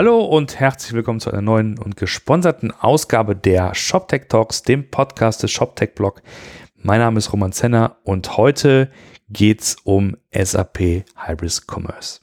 [0.00, 5.42] Hallo und herzlich willkommen zu einer neuen und gesponserten Ausgabe der ShopTech Talks, dem Podcast
[5.42, 6.22] des ShopTech Blog.
[6.76, 8.90] Mein Name ist Roman Zenner und heute
[9.28, 12.20] geht's um SAP Hybris Commerce.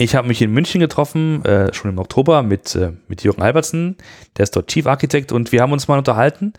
[0.00, 3.96] Ich habe mich in München getroffen, äh, schon im Oktober, mit, äh, mit Jürgen Albertsen,
[4.36, 6.52] der ist dort Chief Architect und wir haben uns mal unterhalten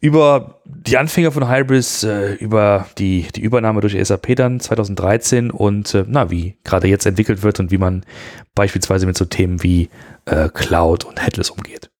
[0.00, 5.94] über die Anfänge von Hybris, äh, über die, die Übernahme durch SAP dann 2013 und
[5.94, 8.06] äh, na, wie gerade jetzt entwickelt wird und wie man
[8.54, 9.90] beispielsweise mit so Themen wie
[10.24, 11.90] äh, Cloud und Headless umgeht.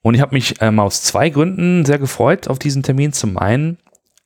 [0.00, 3.12] Und ich habe mich ähm, aus zwei Gründen sehr gefreut auf diesen Termin.
[3.12, 3.78] Zum einen,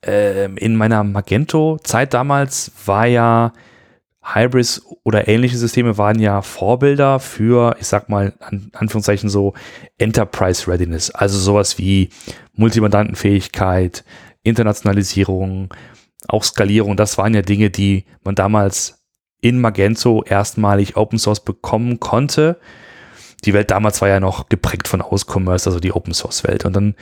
[0.02, 3.55] ähm, in meiner Magento-Zeit damals war ja
[4.24, 9.52] Hybris oder ähnliche Systeme waren ja Vorbilder für, ich sag mal, an Anführungszeichen so
[9.98, 11.10] Enterprise Readiness.
[11.10, 12.09] Also sowas wie
[12.55, 14.02] Multimandantenfähigkeit,
[14.42, 15.74] Internationalisierung,
[16.26, 16.96] auch Skalierung.
[16.96, 19.04] Das waren ja Dinge, die man damals
[19.40, 22.59] in Magento erstmalig Open Source bekommen konnte.
[23.45, 26.65] Die Welt damals war ja noch geprägt von Auscommerce, also die Open Source Welt.
[26.65, 26.95] Und dann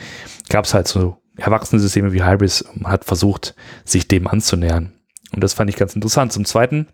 [0.49, 2.65] gab es halt so erwachsene Systeme wie Hybris.
[2.75, 3.55] Man hat versucht,
[3.85, 4.93] sich dem anzunähern.
[5.33, 6.33] Und das fand ich ganz interessant.
[6.33, 6.89] Zum Zweiten,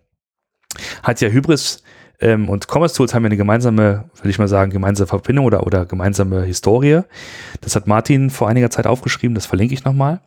[1.03, 1.83] hat ja Hybris
[2.21, 5.67] ähm, und Commerce Tools haben ja eine gemeinsame, würde ich mal sagen, gemeinsame Verbindung oder,
[5.67, 7.03] oder gemeinsame Historie.
[7.61, 10.21] Das hat Martin vor einiger Zeit aufgeschrieben, das verlinke ich nochmal.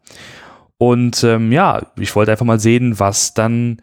[0.77, 3.81] Und ähm, ja, ich wollte einfach mal sehen, was dann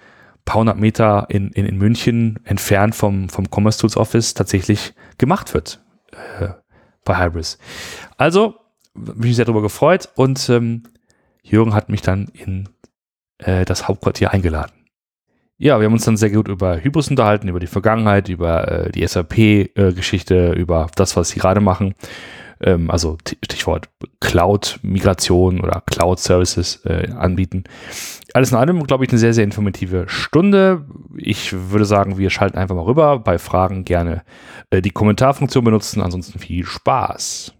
[0.49, 5.53] paar hundert Meter in, in, in München entfernt vom, vom Commerce Tools Office tatsächlich gemacht
[5.53, 5.85] wird
[6.41, 6.49] äh,
[7.05, 7.59] bei Hybris.
[8.17, 8.55] Also,
[8.95, 10.85] bin ich sehr darüber gefreut und ähm,
[11.43, 12.69] Jürgen hat mich dann in
[13.39, 14.73] äh, das Hauptquartier eingeladen.
[15.61, 18.93] Ja, wir haben uns dann sehr gut über Hybris unterhalten, über die Vergangenheit, über äh,
[18.93, 21.97] die SAP-Geschichte, äh, über das, was sie gerade machen.
[22.61, 23.89] Ähm, also Stichwort
[24.21, 27.65] Cloud-Migration oder Cloud-Services äh, anbieten.
[28.35, 30.85] Alles in allem, glaube ich, eine sehr, sehr informative Stunde.
[31.17, 33.19] Ich würde sagen, wir schalten einfach mal rüber.
[33.19, 34.23] Bei Fragen gerne
[34.71, 36.03] äh, die Kommentarfunktion benutzen.
[36.03, 37.53] Ansonsten viel Spaß.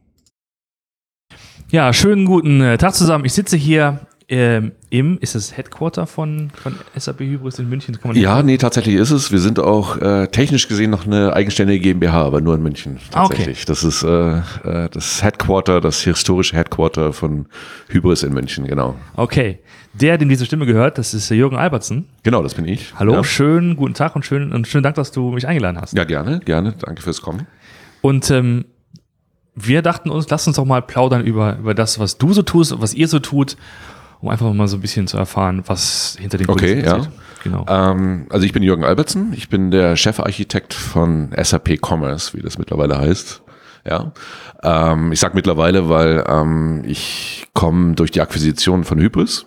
[1.73, 3.25] Ja, schönen guten äh, Tag zusammen.
[3.25, 7.99] Ich sitze hier ähm, im, ist das Headquarter von, von SAP Hybris in München?
[8.15, 9.31] ja, nee, tatsächlich ist es.
[9.31, 13.59] Wir sind auch äh, technisch gesehen noch eine eigenständige GmbH, aber nur in München tatsächlich.
[13.59, 13.65] Okay.
[13.67, 17.47] Das ist äh, äh, das Headquarter, das historische Headquarter von
[17.89, 18.97] Hybris in München, genau.
[19.17, 19.59] Okay.
[19.95, 22.07] Der, dem diese Stimme gehört, das ist Jürgen Albertsen.
[22.23, 22.95] Genau, das bin ich.
[22.99, 23.25] Hallo, ja.
[23.25, 25.97] schönen guten Tag und schönen, und schönen Dank, dass du mich eingeladen hast.
[25.97, 26.75] Ja, gerne, gerne.
[26.79, 27.47] Danke fürs Kommen.
[28.01, 28.67] Und ähm,
[29.55, 32.81] wir dachten uns, lass uns doch mal plaudern über, über das, was du so tust,
[32.81, 33.57] was ihr so tut
[34.21, 37.05] um einfach mal so ein bisschen zu erfahren, was hinter den Kulissen okay, passiert.
[37.05, 37.13] Ja.
[37.45, 37.67] Genau.
[37.69, 42.59] Ähm, also ich bin Jürgen Albertsen, ich bin der Chefarchitekt von SAP Commerce, wie das
[42.59, 43.43] mittlerweile heißt.
[43.89, 44.13] Ja,
[44.63, 49.47] ähm, ich sage mittlerweile, weil ähm, ich komme durch die Akquisition von Hybris.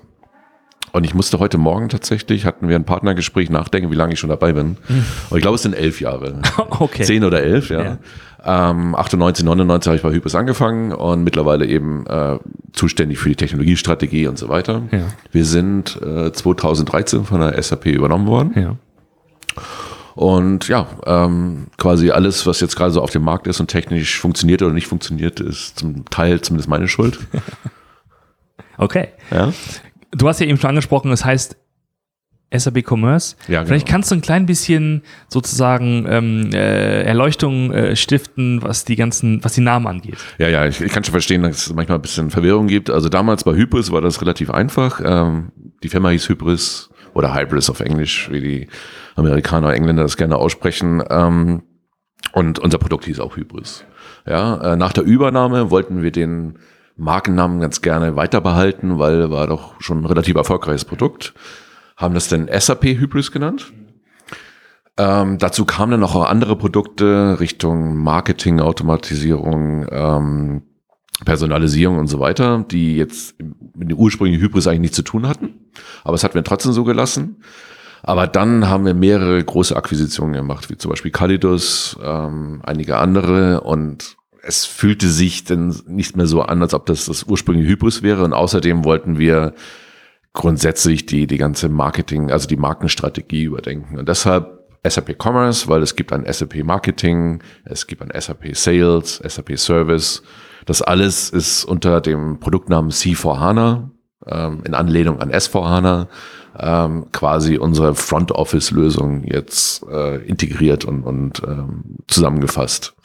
[0.94, 4.30] Und ich musste heute Morgen tatsächlich, hatten wir ein Partnergespräch nachdenken, wie lange ich schon
[4.30, 4.78] dabei bin.
[4.90, 5.06] Mhm.
[5.30, 6.42] Und ich glaube, es sind elf Jahre.
[6.58, 7.04] okay.
[7.04, 7.82] Zehn oder elf, ja.
[7.82, 7.98] ja.
[8.44, 12.40] Ähm, 98, 99 habe ich bei Hybris angefangen und mittlerweile eben äh,
[12.74, 14.82] zuständig für die Technologiestrategie und so weiter.
[14.92, 15.08] Ja.
[15.32, 18.52] Wir sind äh, 2013 von der SAP übernommen worden.
[18.56, 18.76] Ja.
[20.16, 24.20] Und ja, ähm, quasi alles, was jetzt gerade so auf dem Markt ist und technisch
[24.20, 27.20] funktioniert oder nicht funktioniert, ist zum Teil zumindest meine Schuld.
[28.78, 29.10] okay.
[29.30, 29.54] Ja.
[30.12, 31.56] Du hast ja eben schon angesprochen, es heißt
[32.54, 33.36] SAP Commerce.
[33.48, 33.68] Ja, genau.
[33.68, 39.44] Vielleicht kannst du ein klein bisschen sozusagen ähm, äh, Erleuchtung äh, stiften, was die ganzen,
[39.44, 40.18] was die Namen angeht.
[40.38, 42.90] Ja, ja, ich, ich kann schon verstehen, dass es manchmal ein bisschen Verwirrung gibt.
[42.90, 45.02] Also damals bei Hybris war das relativ einfach.
[45.04, 45.52] Ähm,
[45.84, 48.68] die Firma hieß Hybris oder Hybris auf Englisch, wie die
[49.16, 51.02] Amerikaner, Engländer das gerne aussprechen.
[51.10, 51.64] Ähm,
[52.34, 53.86] und unser Produkt hieß auch Hybris.
[54.28, 56.60] Ja, äh, nach der Übernahme wollten wir den
[56.98, 61.34] Markennamen ganz gerne weiter behalten, weil war doch schon ein relativ erfolgreiches Produkt
[62.02, 63.72] haben das dann SAP Hybris genannt.
[64.98, 70.64] Ähm, dazu kamen dann noch andere Produkte Richtung Marketing, Automatisierung, ähm,
[71.24, 73.36] Personalisierung und so weiter, die jetzt
[73.76, 75.72] mit dem ursprünglichen Hybris eigentlich nichts zu tun hatten.
[76.04, 77.38] Aber es hat wir trotzdem so gelassen.
[78.04, 83.62] Aber dann haben wir mehrere große Akquisitionen gemacht, wie zum Beispiel Calidus, ähm, einige andere
[83.62, 88.02] und es fühlte sich dann nicht mehr so an, als ob das das ursprüngliche Hybris
[88.02, 88.24] wäre.
[88.24, 89.54] Und außerdem wollten wir
[90.34, 94.00] grundsätzlich die, die ganze Marketing, also die Markenstrategie überdenken.
[94.00, 99.22] Und deshalb SAP Commerce, weil es gibt ein SAP Marketing, es gibt ein SAP Sales,
[99.26, 100.24] SAP Service.
[100.66, 103.90] Das alles ist unter dem Produktnamen C4HANA,
[104.28, 106.08] ähm, in Anlehnung an S4HANA,
[106.58, 112.96] ähm, quasi unsere Front Office Lösung jetzt äh, integriert und, und ähm, zusammengefasst.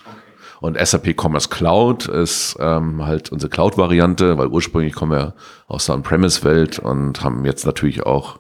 [0.61, 5.35] Und SAP Commerce Cloud ist ähm, halt unsere Cloud-Variante, weil ursprünglich kommen wir
[5.69, 8.39] aus der On-Premise-Welt und haben jetzt natürlich auch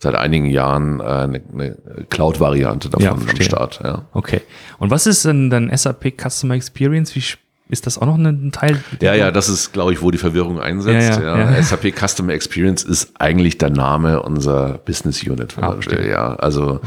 [0.00, 1.76] seit einigen Jahren äh, eine, eine
[2.08, 3.40] Cloud-Variante davon Ja, am.
[3.40, 3.80] Start.
[3.82, 4.06] Ja.
[4.12, 4.40] Okay.
[4.78, 7.14] Und was ist denn dann SAP Customer Experience?
[7.16, 7.22] Wie,
[7.70, 8.82] ist das auch noch ein Teil?
[9.02, 11.20] Ja, ja, das ist, glaube ich, wo die Verwirrung einsetzt.
[11.20, 11.62] Ja, Ja, ja.
[11.62, 15.56] SAP Customer Experience ist eigentlich der Name unserer Business Unit.
[15.60, 15.76] Ah,
[16.08, 16.80] ja, also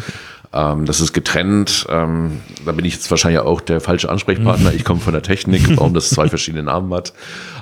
[0.53, 1.85] ähm, das ist getrennt.
[1.89, 4.73] Ähm, da bin ich jetzt wahrscheinlich auch der falsche Ansprechpartner.
[4.73, 7.13] Ich komme von der Technik, warum das zwei verschiedene Namen hat.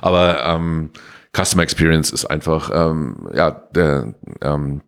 [0.02, 0.92] Aber ähm,
[1.36, 4.82] Customer Experience ist einfach ähm, ja der ähm,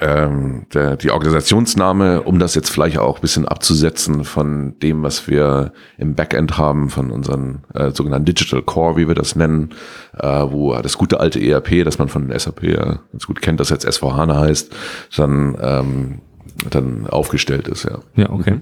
[0.00, 5.26] ähm, der, die Organisationsname, um das jetzt vielleicht auch ein bisschen abzusetzen von dem, was
[5.26, 9.70] wir im Backend haben, von unseren äh, sogenannten Digital Core, wie wir das nennen,
[10.16, 13.70] äh, wo das gute alte ERP, das man von SAP ja ganz gut kennt, das
[13.70, 14.74] jetzt S4HANA heißt,
[15.16, 16.20] dann, ähm,
[16.70, 18.00] dann aufgestellt ist, ja.
[18.16, 18.60] Ja, okay.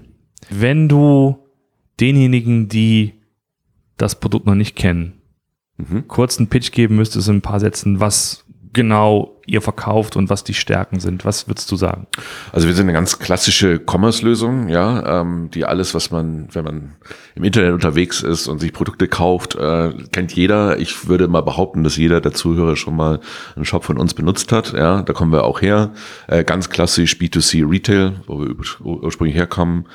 [0.51, 1.39] Wenn du
[2.01, 3.15] denjenigen, die
[3.97, 5.15] das Produkt noch nicht kennen,
[5.79, 6.09] Mhm.
[6.09, 10.45] kurz einen Pitch geben müsstest in ein paar Sätzen, was genau ihr verkauft und was
[10.45, 12.07] die Stärken sind, was würdest du sagen?
[12.53, 16.97] Also wir sind eine ganz klassische Commerce-Lösung, ja, ähm, die alles, was man, wenn man
[17.35, 20.79] im Internet unterwegs ist und sich Produkte kauft, äh, kennt jeder.
[20.79, 23.21] Ich würde mal behaupten, dass jeder der Zuhörer schon mal
[23.55, 24.73] einen Shop von uns benutzt hat.
[24.73, 25.93] Ja, da kommen wir auch her.
[26.27, 28.51] Äh, ganz klassisch B2C Retail, wo wir
[28.81, 29.87] ur- ursprünglich herkommen.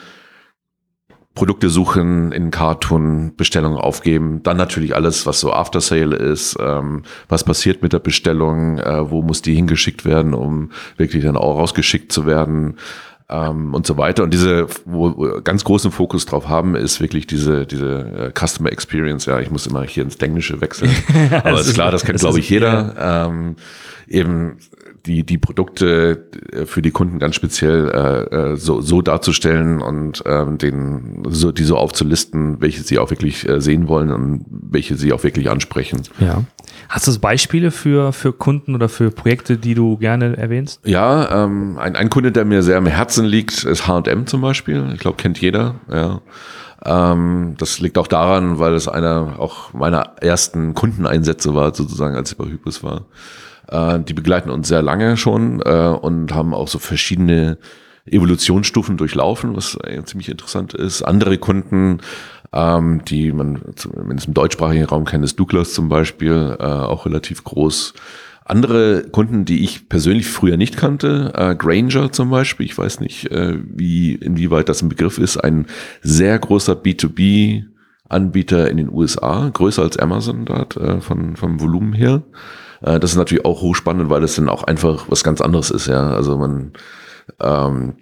[1.33, 7.03] Produkte suchen, in Cartoon, Bestellungen aufgeben, dann natürlich alles, was so After Sale ist, ähm,
[7.29, 11.57] was passiert mit der Bestellung, äh, wo muss die hingeschickt werden, um wirklich dann auch
[11.57, 12.75] rausgeschickt zu werden
[13.29, 14.23] ähm, und so weiter.
[14.23, 18.71] Und diese, wo wo ganz großen Fokus drauf haben, ist wirklich diese, diese äh, Customer
[18.71, 19.25] Experience.
[19.25, 20.91] Ja, ich muss immer hier ins Englische wechseln.
[21.31, 23.27] Aber ist klar, das kennt, glaube ich, jeder.
[23.29, 23.55] Ähm,
[24.07, 24.57] eben
[25.05, 30.23] die, die Produkte äh, für die Kunden ganz speziell äh, äh, so, so darzustellen und
[30.25, 34.95] ähm, den, so, die so aufzulisten, welche sie auch wirklich äh, sehen wollen und welche
[34.95, 36.01] sie auch wirklich ansprechen.
[36.19, 36.43] Ja.
[36.89, 40.79] Hast du Beispiele für, für Kunden oder für Projekte, die du gerne erwähnst?
[40.85, 44.91] Ja, ähm, ein, ein Kunde, der mir sehr am Herzen liegt, ist H&M zum Beispiel.
[44.93, 45.75] Ich glaube, kennt jeder.
[45.91, 46.21] Ja.
[46.83, 52.31] Ähm, das liegt auch daran, weil es einer auch meiner ersten Kundeneinsätze war, sozusagen, als
[52.31, 53.05] ich bei Hypos war.
[53.71, 57.57] Äh, die begleiten uns sehr lange schon äh, und haben auch so verschiedene
[58.05, 61.01] Evolutionsstufen durchlaufen, was äh, ziemlich interessant ist.
[61.01, 61.99] Andere Kunden,
[62.53, 67.43] ähm, die man zumindest im deutschsprachigen Raum kennt, ist Douglas zum Beispiel, äh, auch relativ
[67.43, 67.93] groß.
[68.43, 73.31] Andere Kunden, die ich persönlich früher nicht kannte, äh, Granger zum Beispiel, ich weiß nicht,
[73.31, 75.67] äh, wie, inwieweit das ein Begriff ist, ein
[76.01, 82.23] sehr großer B2B-Anbieter in den USA, größer als Amazon dort, äh, von, vom Volumen her.
[82.81, 85.87] Äh, das ist natürlich auch hochspannend, weil das dann auch einfach was ganz anderes ist,
[85.87, 86.09] ja.
[86.11, 86.73] Also man,
[87.41, 87.93] ähm,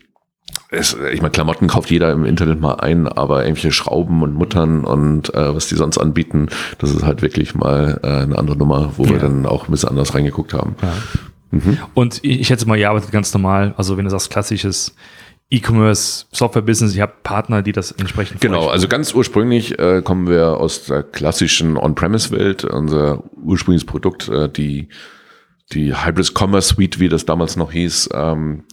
[0.71, 4.83] es, ich meine, Klamotten kauft jeder im Internet mal ein, aber irgendwelche Schrauben und Muttern
[4.85, 6.47] und äh, was die sonst anbieten,
[6.79, 9.19] das ist halt wirklich mal äh, eine andere Nummer, wo wir Ja.
[9.19, 10.75] dann auch ein bisschen anders reingeguckt haben.
[11.95, 13.73] Und ich, ich schätze mal, ihr arbeitet ganz normal.
[13.77, 14.95] Also wenn du sagst klassisches
[15.51, 20.57] E-Commerce, Software-Business, ihr habt Partner, die das entsprechend Genau, also ganz ursprünglich äh, kommen wir
[20.57, 22.65] aus der klassischen On-Premise-Welt.
[22.65, 24.89] Unser ursprüngliches Produkt, äh, die,
[25.71, 28.65] die Hybrid Commerce Suite, wie das damals noch hieß, ähm,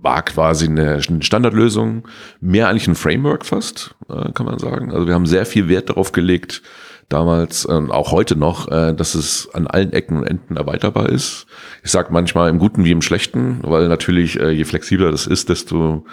[0.00, 2.08] war quasi eine, eine Standardlösung,
[2.40, 4.92] mehr eigentlich ein Framework fast, äh, kann man sagen.
[4.92, 6.62] Also wir haben sehr viel Wert darauf gelegt,
[7.08, 11.46] damals, ähm, auch heute noch, äh, dass es an allen Ecken und Enden erweiterbar ist.
[11.82, 15.48] Ich sage manchmal im Guten wie im Schlechten, weil natürlich, äh, je flexibler das ist,
[15.48, 16.04] desto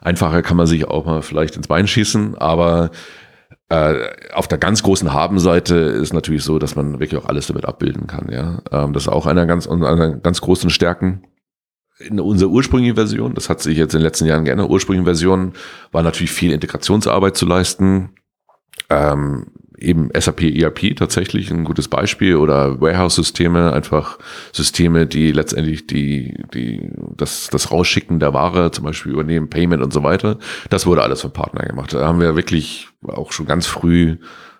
[0.00, 2.90] einfacher kann man sich auch mal vielleicht ins Bein schießen, aber
[3.68, 7.64] äh, auf der ganz großen Habenseite ist natürlich so, dass man wirklich auch alles damit
[7.64, 8.28] abbilden kann.
[8.30, 11.22] Ja, ähm, das ist auch einer ganz einer ganz großen Stärken.
[11.98, 14.68] In unserer ursprünglichen Version, das hat sich jetzt in den letzten Jahren geändert.
[14.68, 15.52] Ursprüngliche Version
[15.92, 18.10] war natürlich viel Integrationsarbeit zu leisten.
[18.90, 19.46] Ähm,
[19.82, 24.18] eben SAP ERP tatsächlich ein gutes Beispiel oder Warehouse-Systeme, einfach
[24.52, 29.92] Systeme, die letztendlich die, die, das, das Rausschicken der Ware zum Beispiel übernehmen, Payment und
[29.92, 30.38] so weiter.
[30.70, 31.92] Das wurde alles von Partnern gemacht.
[31.92, 34.16] Da haben wir wirklich auch schon ganz früh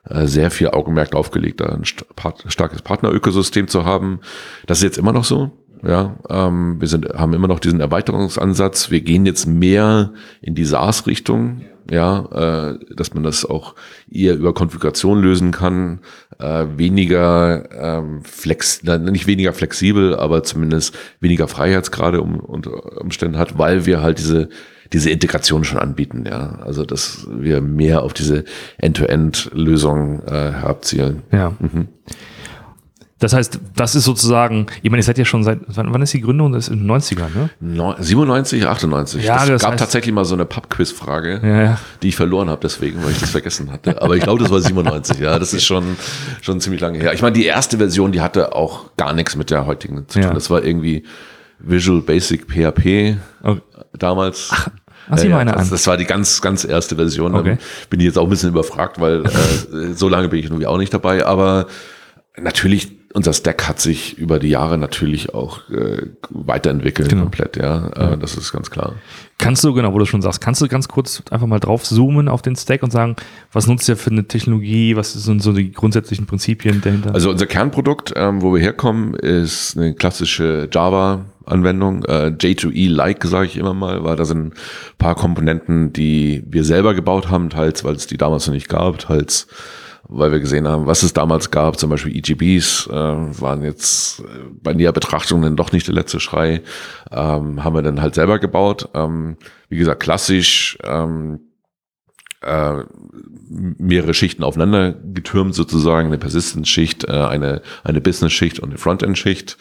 [0.09, 4.21] äh, sehr viel Augenmerk drauf gelegt, da ein starkes Partnerökosystem zu haben.
[4.67, 5.53] Das ist jetzt immer noch so.
[5.85, 8.91] Ja, ähm, wir sind, haben immer noch diesen Erweiterungsansatz.
[8.91, 13.75] Wir gehen jetzt mehr in die SaaS-Richtung, ja, äh, dass man das auch
[14.11, 16.01] eher über Konfiguration lösen kann,
[16.39, 23.59] äh, weniger ähm, flex, nicht weniger flexibel, aber zumindest weniger Freiheitsgrade um, unter Umständen hat,
[23.59, 24.49] weil wir halt diese
[24.93, 26.59] diese Integration schon anbieten, ja.
[26.63, 28.45] Also dass wir mehr auf diese
[28.79, 31.23] End-to-End-Lösung äh, herabzielen.
[31.33, 31.55] Ja.
[31.59, 31.89] Mhm.
[33.23, 36.13] Das heißt, das ist sozusagen, ich meine, ihr seid ja schon seit, wann, wann ist
[36.13, 36.53] die Gründung?
[36.53, 37.51] Das ist in den 90ern, ne?
[37.61, 39.23] Neu- 97, 98.
[39.25, 41.79] Ja, es das gab heißt- tatsächlich mal so eine Pub-Quiz-Frage, Ja, ja.
[42.03, 44.03] die ich verloren habe, deswegen, weil ich das vergessen hatte.
[44.03, 45.21] Aber ich glaube, das war 97.
[45.21, 45.97] Ja, das ist schon
[46.41, 47.13] schon ziemlich lange her.
[47.13, 50.23] Ich meine, die erste Version, die hatte auch gar nichts mit der heutigen zu tun.
[50.23, 50.35] Ja.
[50.35, 51.05] Das war irgendwie
[51.61, 53.61] Visual Basic PHP okay.
[53.97, 54.49] damals.
[54.51, 54.69] Ach.
[55.11, 57.35] Ach, Sie meine das, das war die ganz, ganz erste Version.
[57.35, 57.59] Okay.
[57.91, 60.79] bin ich jetzt auch ein bisschen überfragt, weil äh, so lange bin ich irgendwie auch
[60.79, 61.27] nicht dabei.
[61.27, 61.67] Aber
[62.41, 67.23] natürlich unser Stack hat sich über die Jahre natürlich auch äh, weiterentwickelt genau.
[67.23, 67.89] komplett, ja.
[67.89, 68.95] Äh, das ist ganz klar.
[69.39, 72.29] Kannst du, genau, wo du schon sagst, kannst du ganz kurz einfach mal drauf zoomen
[72.29, 73.17] auf den Stack und sagen,
[73.53, 77.13] was nutzt ihr für eine Technologie, was sind so die grundsätzlichen Prinzipien dahinter?
[77.13, 83.47] Also unser Kernprodukt, ähm, wo wir herkommen, ist eine klassische Java Anwendung, äh, J2E-like, sage
[83.47, 84.53] ich immer mal, weil da sind ein
[84.97, 88.99] paar Komponenten, die wir selber gebaut haben, teils, weil es die damals noch nicht gab,
[89.01, 89.49] teils
[90.15, 94.25] weil wir gesehen haben, was es damals gab, zum Beispiel EGBs, äh, waren jetzt äh,
[94.63, 96.63] bei näher Betrachtung dann doch nicht der letzte Schrei,
[97.11, 98.89] ähm, haben wir dann halt selber gebaut.
[98.95, 99.37] Ähm,
[99.69, 101.41] wie gesagt, klassisch ähm,
[102.43, 102.85] äh,
[103.49, 109.57] mehrere Schichten aufeinander getürmt sozusagen, eine Persistence-Schicht, äh, eine, eine Business-Schicht und eine Frontend-Schicht,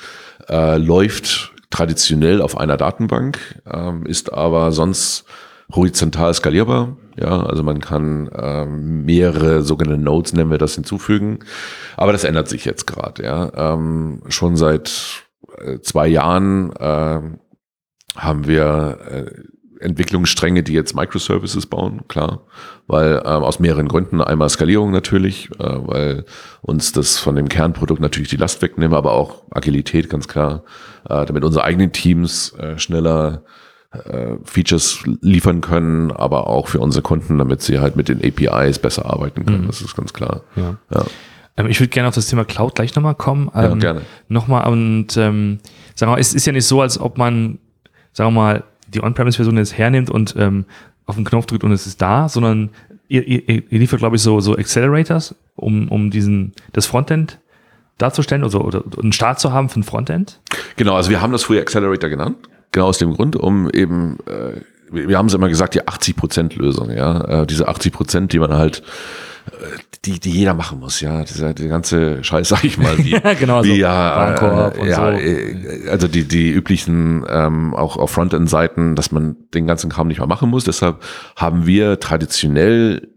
[0.50, 5.26] äh, läuft traditionell auf einer Datenbank, ähm, ist aber sonst
[5.72, 6.98] horizontal skalierbar.
[7.18, 11.40] Ja, also man kann ähm, mehrere sogenannte Nodes, nennen wir das, hinzufügen.
[11.98, 13.24] Aber das ändert sich jetzt gerade.
[13.24, 15.24] Ja, ähm, schon seit
[15.58, 17.20] äh, zwei Jahren äh,
[18.16, 19.32] haben wir äh,
[19.82, 22.46] Entwicklungsstränge, die jetzt Microservices bauen, klar,
[22.88, 26.26] weil ähm, aus mehreren Gründen einmal Skalierung natürlich, äh, weil
[26.62, 30.64] uns das von dem Kernprodukt natürlich die Last wegnimmt, aber auch Agilität ganz klar,
[31.10, 33.44] äh, damit unsere eigenen Teams äh, schneller
[33.92, 38.80] äh, Features liefern können, aber auch für unsere Kunden, damit sie halt mit den APIs
[38.80, 39.64] besser arbeiten können.
[39.64, 39.68] Mhm.
[39.68, 40.42] Das ist ganz klar.
[40.56, 40.78] Ja.
[40.94, 41.06] ja.
[41.58, 43.52] Ähm, ich würde gerne auf das Thema Cloud gleich nochmal kommen.
[43.54, 44.02] Ähm, ja, gerne.
[44.30, 45.60] Nochmal und ähm,
[45.96, 47.60] sagen wir mal, es ist ja nicht so, als ob man,
[48.14, 50.66] sagen wir mal, die On-Premise-Version jetzt hernimmt und ähm,
[51.06, 52.70] auf den Knopf drückt und es ist da, sondern
[53.08, 57.40] ihr, ihr, ihr liefert, glaube ich, so, so Accelerators, um, um diesen, das Frontend
[57.98, 60.40] darzustellen oder, oder einen Start zu haben für ein Frontend?
[60.76, 62.38] Genau, also wir haben das früher Accelerator genannt.
[62.72, 64.62] Genau aus dem Grund, um eben, äh,
[64.92, 67.42] wir haben es immer gesagt, die 80% Lösung, ja.
[67.42, 68.84] Äh, diese 80%, die man halt
[69.48, 73.12] äh, die, die jeder machen muss, ja, dieser die ganze Scheiß, sag ich mal, wie,
[73.40, 75.20] genau, wie so ja, äh, ja, so.
[75.20, 80.20] Äh, also die die üblichen ähm, auch auf Frontend-Seiten, dass man den ganzen Kram nicht
[80.20, 80.64] mehr machen muss.
[80.64, 81.04] Deshalb
[81.36, 83.10] haben wir traditionell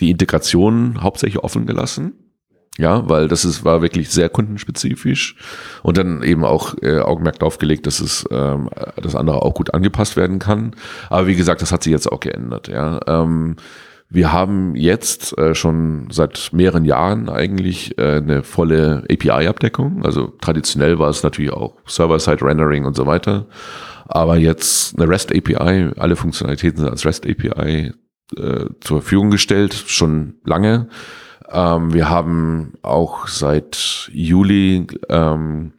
[0.00, 2.12] die Integration hauptsächlich offen gelassen.
[2.78, 5.34] Ja, weil das ist, war wirklich sehr kundenspezifisch
[5.82, 8.70] und dann eben auch äh, Augenmerk darauf gelegt, dass es ähm,
[9.02, 10.76] das andere auch gut angepasst werden kann.
[11.10, 12.68] Aber wie gesagt, das hat sich jetzt auch geändert.
[12.68, 13.56] Ja, ähm,
[14.10, 20.04] wir haben jetzt äh, schon seit mehreren Jahren eigentlich äh, eine volle API-Abdeckung.
[20.04, 23.46] Also traditionell war es natürlich auch Server-Side-Rendering und so weiter.
[24.06, 27.92] Aber jetzt eine REST-API, alle Funktionalitäten sind als REST-API
[28.36, 30.88] äh, zur Verfügung gestellt, schon lange.
[31.50, 35.72] Ähm, wir haben auch seit Juli ähm,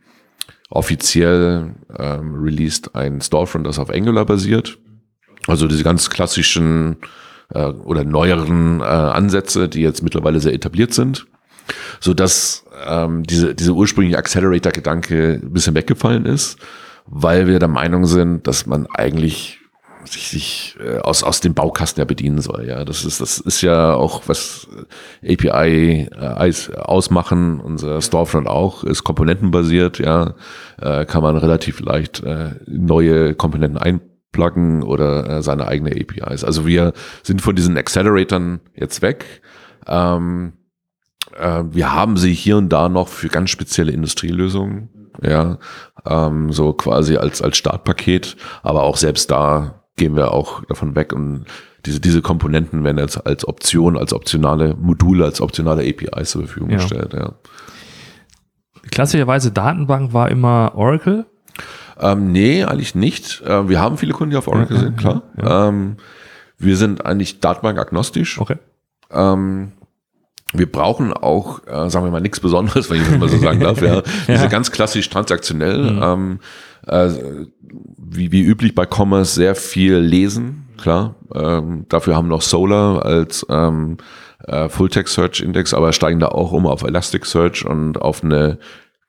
[0.70, 4.78] offiziell ähm, released ein Storefront, das auf Angular basiert.
[5.48, 6.98] Also diese ganz klassischen
[7.54, 11.28] äh, oder neueren äh, Ansätze, die jetzt mittlerweile sehr etabliert sind,
[12.00, 16.58] so dass ähm, diese diese ursprüngliche Accelerator-Gedanke ein bisschen weggefallen ist,
[17.06, 19.59] weil wir der Meinung sind, dass man eigentlich
[20.06, 22.66] sich, sich äh, aus, aus dem Baukasten ja bedienen soll.
[22.68, 24.68] Ja, das ist, das ist ja auch, was
[25.24, 30.36] API äh, ausmachen, unser Storefront auch, ist komponentenbasiert, ja,
[30.82, 36.44] äh, kann man relativ leicht äh, neue Komponenten einpluggen oder äh, seine eigene APIs.
[36.44, 39.42] Also wir sind von diesen Acceleratoren jetzt weg.
[39.88, 40.54] Ähm,
[41.38, 44.90] äh, wir haben sie hier und da noch für ganz spezielle Industrielösungen,
[45.22, 45.58] ja,
[46.06, 51.14] ähm, so quasi als, als Startpaket, aber auch selbst da gehen wir auch davon weg
[51.14, 51.46] und
[51.86, 56.72] diese, diese Komponenten werden jetzt als Option, als optionale Module, als optionale APIs zur Verfügung
[56.72, 56.78] ja.
[56.78, 57.14] gestellt.
[57.14, 57.34] Ja.
[58.92, 61.26] Klassischerweise Datenbank war immer Oracle?
[62.00, 63.44] Ähm, nee, eigentlich nicht.
[63.46, 64.86] Ähm, wir haben viele Kunden, die auf Oracle okay.
[64.86, 65.24] sind, klar.
[65.38, 65.68] Ja.
[65.68, 65.98] Ähm,
[66.58, 68.40] wir sind eigentlich Datenbank-agnostisch.
[68.40, 68.58] Okay.
[69.12, 69.74] Ähm,
[70.54, 73.60] wir brauchen auch, äh, sagen wir mal, nichts Besonderes, wenn ich das mal so sagen
[73.60, 73.82] darf.
[73.82, 74.02] Ja.
[74.26, 75.92] Wir sind ganz klassisch transaktionell.
[75.92, 76.00] Mhm.
[76.02, 76.40] Ähm,
[76.88, 77.10] äh,
[77.98, 81.16] wie, wie üblich bei Commerce sehr viel lesen, klar.
[81.34, 83.98] Ähm, dafür haben wir noch Solar als ähm,
[84.48, 88.58] äh, Full-Text Search Index, aber steigen da auch um auf Elasticsearch und auf eine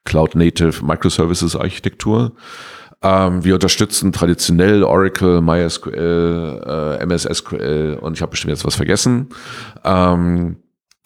[0.04, 2.32] Cloud-Native Microservices Architektur.
[3.02, 8.74] Ähm, wir unterstützen traditionell Oracle, MySQL, äh, MS SQL und ich habe bestimmt jetzt was
[8.74, 9.28] vergessen.
[9.84, 10.56] Ähm,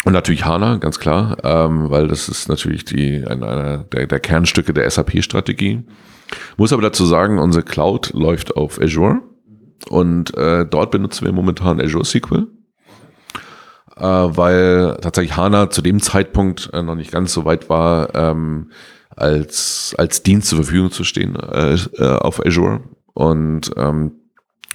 [0.05, 4.75] und natürlich HANA, ganz klar, ähm, weil das ist natürlich die, einer der, der Kernstücke
[4.75, 5.85] der SAP-Strategie.
[6.57, 9.21] Muss aber dazu sagen, unsere Cloud läuft auf Azure
[9.89, 12.49] und äh, dort benutzen wir momentan Azure SQL,
[13.97, 18.71] äh, weil tatsächlich HANA zu dem Zeitpunkt äh, noch nicht ganz so weit war, ähm,
[19.17, 22.83] als, als Dienst zur Verfügung zu stehen äh, äh auf Azure.
[23.15, 24.24] Und ähm,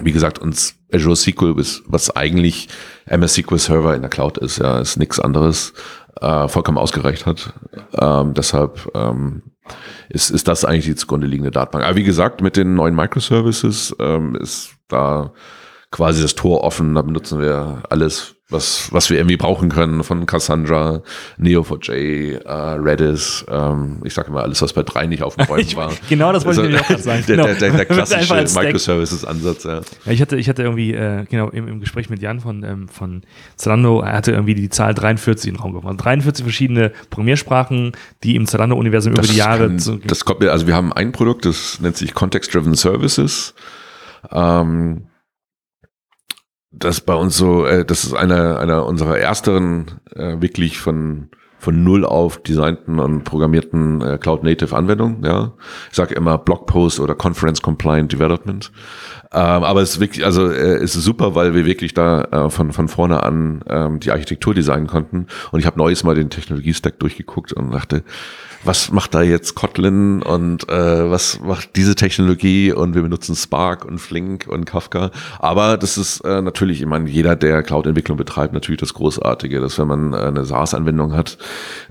[0.01, 2.69] wie gesagt, uns Azure SQL, was eigentlich
[3.05, 5.73] MS SQL Server in der Cloud ist, ja, ist nichts anderes,
[6.21, 7.53] äh, vollkommen ausgereicht hat.
[7.93, 9.43] Ähm, deshalb ähm,
[10.09, 11.85] ist, ist das eigentlich die zugrunde liegende Datenbank.
[11.85, 15.33] Aber wie gesagt, mit den neuen Microservices ähm, ist da
[15.91, 16.95] quasi das Tor offen.
[16.95, 21.03] Da benutzen wir alles, was, was wir irgendwie brauchen können, von Cassandra,
[21.39, 25.75] Neo4j, äh, Redis, ähm, ich sage immer alles, was bei drei nicht auf dem Bäumen
[25.75, 25.91] war.
[26.09, 27.23] genau, das wollte also, ich nämlich auch gerade sagen.
[27.29, 29.81] Der, der, der, der klassische Microservices-Ansatz, ja.
[30.05, 30.11] ja.
[30.11, 33.21] Ich hatte, ich hatte irgendwie, äh, genau, im, im Gespräch mit Jan von, ähm, von
[33.55, 35.97] Zalando, er hatte irgendwie die Zahl 43 in den Raum geworfen.
[35.97, 37.91] 43 verschiedene Programmiersprachen,
[38.23, 39.67] die im Zalando-Universum über die Jahre.
[39.67, 43.53] Kann, zu, das kommt mir, also wir haben ein Produkt, das nennt sich Context-Driven Services.
[44.31, 45.03] Ähm,
[46.71, 51.83] das bei uns so, äh, das ist einer einer unserer ersteren äh, wirklich von von
[51.83, 55.23] null auf designten und programmierten äh, Cloud Native Anwendungen.
[55.23, 55.51] Ja,
[55.89, 58.71] ich sage immer Blogpost oder Conference Compliant Development.
[59.31, 62.71] Ähm, aber es ist wirklich, also äh, ist super, weil wir wirklich da äh, von
[62.71, 65.27] von vorne an ähm, die Architektur designen konnten.
[65.51, 68.03] Und ich habe neues mal den Technologie-Stack durchgeguckt und dachte,
[68.63, 73.85] was macht da jetzt Kotlin und äh, was macht diese Technologie und wir benutzen Spark
[73.85, 75.11] und Flink und Kafka.
[75.39, 79.79] Aber das ist äh, natürlich, ich meine, jeder, der Cloud-Entwicklung betreibt, natürlich das Großartige, dass
[79.79, 81.37] wenn man äh, eine SaaS-Anwendung hat,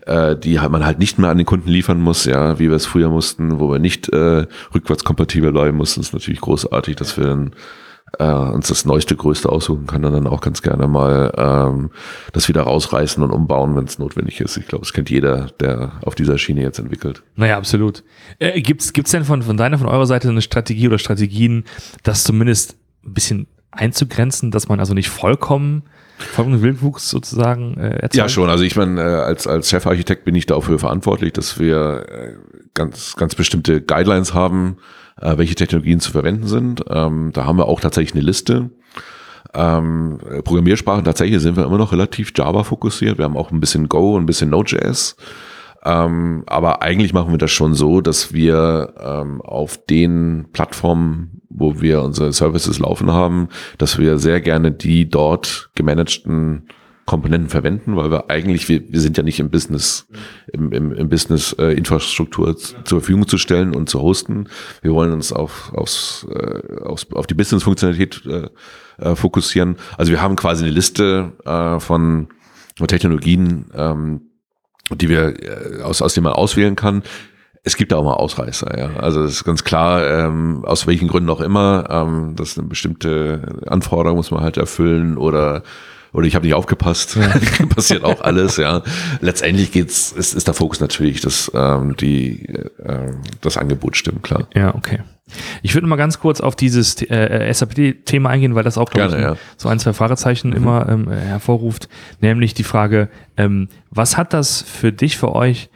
[0.06, 2.86] äh, die man halt nicht mehr an den Kunden liefern muss, ja, wie wir es
[2.86, 7.52] früher mussten, wo wir nicht äh, rückwärtskompatibel bleiben mussten, ist natürlich großartig, dass wir dann
[8.18, 11.90] äh, uns das neueste, größte aussuchen kann und dann auch ganz gerne mal ähm,
[12.32, 14.56] das wieder rausreißen und umbauen, wenn es notwendig ist.
[14.56, 17.22] Ich glaube, das kennt jeder, der auf dieser Schiene jetzt entwickelt.
[17.36, 18.04] Naja, absolut.
[18.38, 21.64] Äh, gibt's gibt's denn von, von deiner, von eurer Seite eine Strategie oder Strategien,
[22.02, 25.82] das zumindest ein bisschen einzugrenzen, dass man also nicht vollkommen
[26.18, 28.14] vollkommen Wildwuchs sozusagen äh, erzeugt?
[28.14, 28.50] Ja, schon.
[28.50, 32.32] Also ich meine, äh, als, als Chefarchitekt bin ich dafür verantwortlich, dass wir äh,
[32.75, 34.78] ganz, ganz bestimmte Guidelines haben,
[35.21, 36.84] äh, welche Technologien zu verwenden sind.
[36.88, 38.71] Ähm, da haben wir auch tatsächlich eine Liste.
[39.54, 43.19] Ähm, Programmiersprachen tatsächlich sind wir immer noch relativ Java fokussiert.
[43.19, 45.16] Wir haben auch ein bisschen Go und ein bisschen Node.js.
[45.84, 51.80] Ähm, aber eigentlich machen wir das schon so, dass wir ähm, auf den Plattformen, wo
[51.80, 56.69] wir unsere Services laufen haben, dass wir sehr gerne die dort gemanagten
[57.08, 60.06] Komponenten verwenden, weil wir eigentlich, wir, wir sind ja nicht im Business,
[60.52, 64.50] im, im, im Business äh, Infrastruktur zur Verfügung zu stellen und zu hosten.
[64.82, 68.50] Wir wollen uns auf, aufs, äh, aufs, auf die Business-Funktionalität äh,
[69.02, 69.76] äh, fokussieren.
[69.97, 72.28] Also wir haben quasi eine Liste äh, von,
[72.76, 74.27] von Technologien, ähm,
[74.94, 77.02] die wir äh, aus, aus denen man auswählen kann.
[77.64, 78.90] Es gibt da auch mal Ausreißer, ja.
[78.98, 83.62] Also es ist ganz klar, ähm, aus welchen Gründen auch immer, ähm, dass eine bestimmte
[83.66, 85.62] Anforderung muss man halt erfüllen oder
[86.12, 87.18] oder ich habe nicht aufgepasst.
[87.74, 88.82] Passiert auch alles, ja.
[89.20, 94.48] Letztendlich geht's, ist, ist der Fokus natürlich, dass ähm, die äh, das Angebot stimmt, klar.
[94.54, 95.00] Ja, okay.
[95.62, 99.23] Ich würde mal ganz kurz auf dieses äh, SAP-Thema eingehen, weil das auch, glaube ich,
[99.23, 99.36] ja.
[99.56, 100.56] so ein, zwei Fragezeichen mhm.
[100.56, 101.88] immer ähm, hervorruft.
[102.21, 105.71] Nämlich die Frage, ähm, was hat das für dich, für euch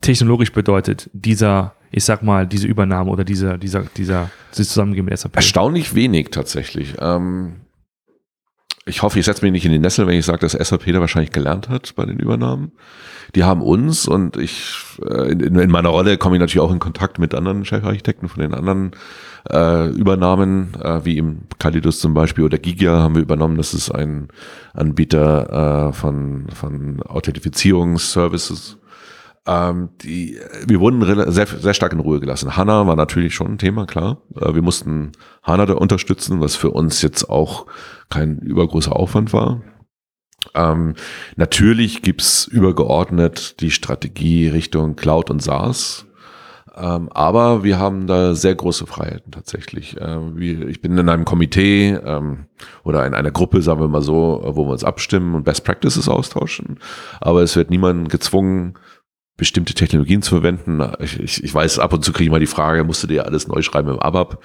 [0.00, 5.16] technologisch bedeutet, dieser ich sag mal, diese Übernahme oder dieser, dieser, dieser, dieses Zusammengehen mit
[5.18, 5.36] SAP?
[5.36, 6.94] Erstaunlich wenig tatsächlich.
[6.98, 7.56] Ähm,
[8.84, 11.00] ich hoffe, ich setze mich nicht in die Nessel, wenn ich sage, dass SAP da
[11.00, 12.72] wahrscheinlich gelernt hat bei den Übernahmen.
[13.36, 14.74] Die haben uns und ich
[15.08, 18.42] äh, in, in meiner Rolle komme ich natürlich auch in Kontakt mit anderen Chefarchitekten von
[18.42, 18.90] den anderen
[19.48, 23.56] äh, Übernahmen, äh, wie im Calidus zum Beispiel oder Gigia haben wir übernommen.
[23.56, 24.28] Das ist ein
[24.74, 28.78] Anbieter äh, von, von Authentifizierungsservices
[29.46, 31.02] ähm, die, wir wurden
[31.32, 32.56] sehr, sehr stark in Ruhe gelassen.
[32.56, 34.18] HANA war natürlich schon ein Thema, klar.
[34.36, 37.66] Äh, wir mussten HANA da unterstützen, was für uns jetzt auch
[38.08, 39.62] kein übergroßer Aufwand war.
[40.54, 40.94] Ähm,
[41.36, 46.06] natürlich gibt's übergeordnet die Strategie Richtung Cloud und SaaS.
[46.74, 49.96] Ähm, aber wir haben da sehr große Freiheiten tatsächlich.
[50.00, 52.46] Ähm, wie, ich bin in einem Komitee ähm,
[52.82, 56.08] oder in einer Gruppe, sagen wir mal so, wo wir uns abstimmen und Best Practices
[56.08, 56.78] austauschen.
[57.20, 58.74] Aber es wird niemand gezwungen,
[59.36, 60.82] bestimmte Technologien zu verwenden.
[61.00, 63.26] Ich, ich, ich weiß, ab und zu kriege ich mal die Frage, musst du dir
[63.26, 64.42] alles neu schreiben im ABAP?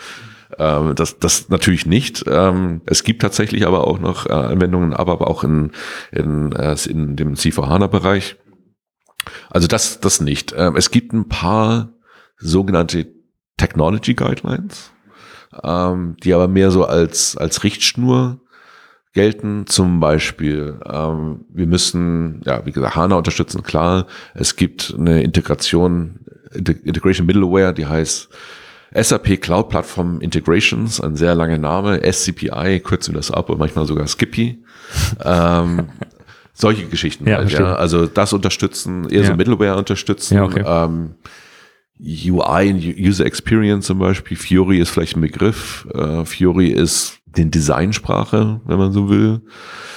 [0.58, 2.23] Ähm, das, das natürlich nicht.
[2.28, 5.71] Ähm, es gibt tatsächlich aber auch noch äh, Anwendungen ABAP, auch in,
[6.12, 8.38] in, äh, in dem C4HANA-Bereich.
[9.50, 10.54] Also das, das nicht.
[10.58, 11.93] Ähm, es gibt ein paar
[12.38, 13.08] sogenannte
[13.58, 14.91] Technology Guidelines,
[15.63, 18.39] ähm, die aber mehr so als, als Richtschnur
[19.18, 19.66] gelten.
[19.66, 24.06] Zum Beispiel, ähm, wir müssen, ja, wie gesagt, HANA unterstützen, klar.
[24.36, 26.20] Es gibt eine Integration,
[26.54, 28.30] Integration Middleware, die heißt
[28.94, 32.00] SAP Cloud Platform Integrations, ein sehr langer Name.
[32.04, 34.64] SCPI kürzen wir das ab und manchmal sogar Skippy.
[35.26, 35.88] ähm,
[36.54, 37.76] solche Geschichten Ja, halt, ja.
[37.76, 39.28] Also das unterstützen, eher Ja.
[39.28, 40.36] so Middleware unterstützen.
[40.36, 40.64] Ja, okay.
[40.64, 41.16] ähm,
[42.00, 44.38] UI User Experience zum Beispiel.
[44.38, 45.88] Fiori ist vielleicht ein Begriff.
[45.92, 49.41] Äh, Fiori ist den Designsprache, wenn man so will.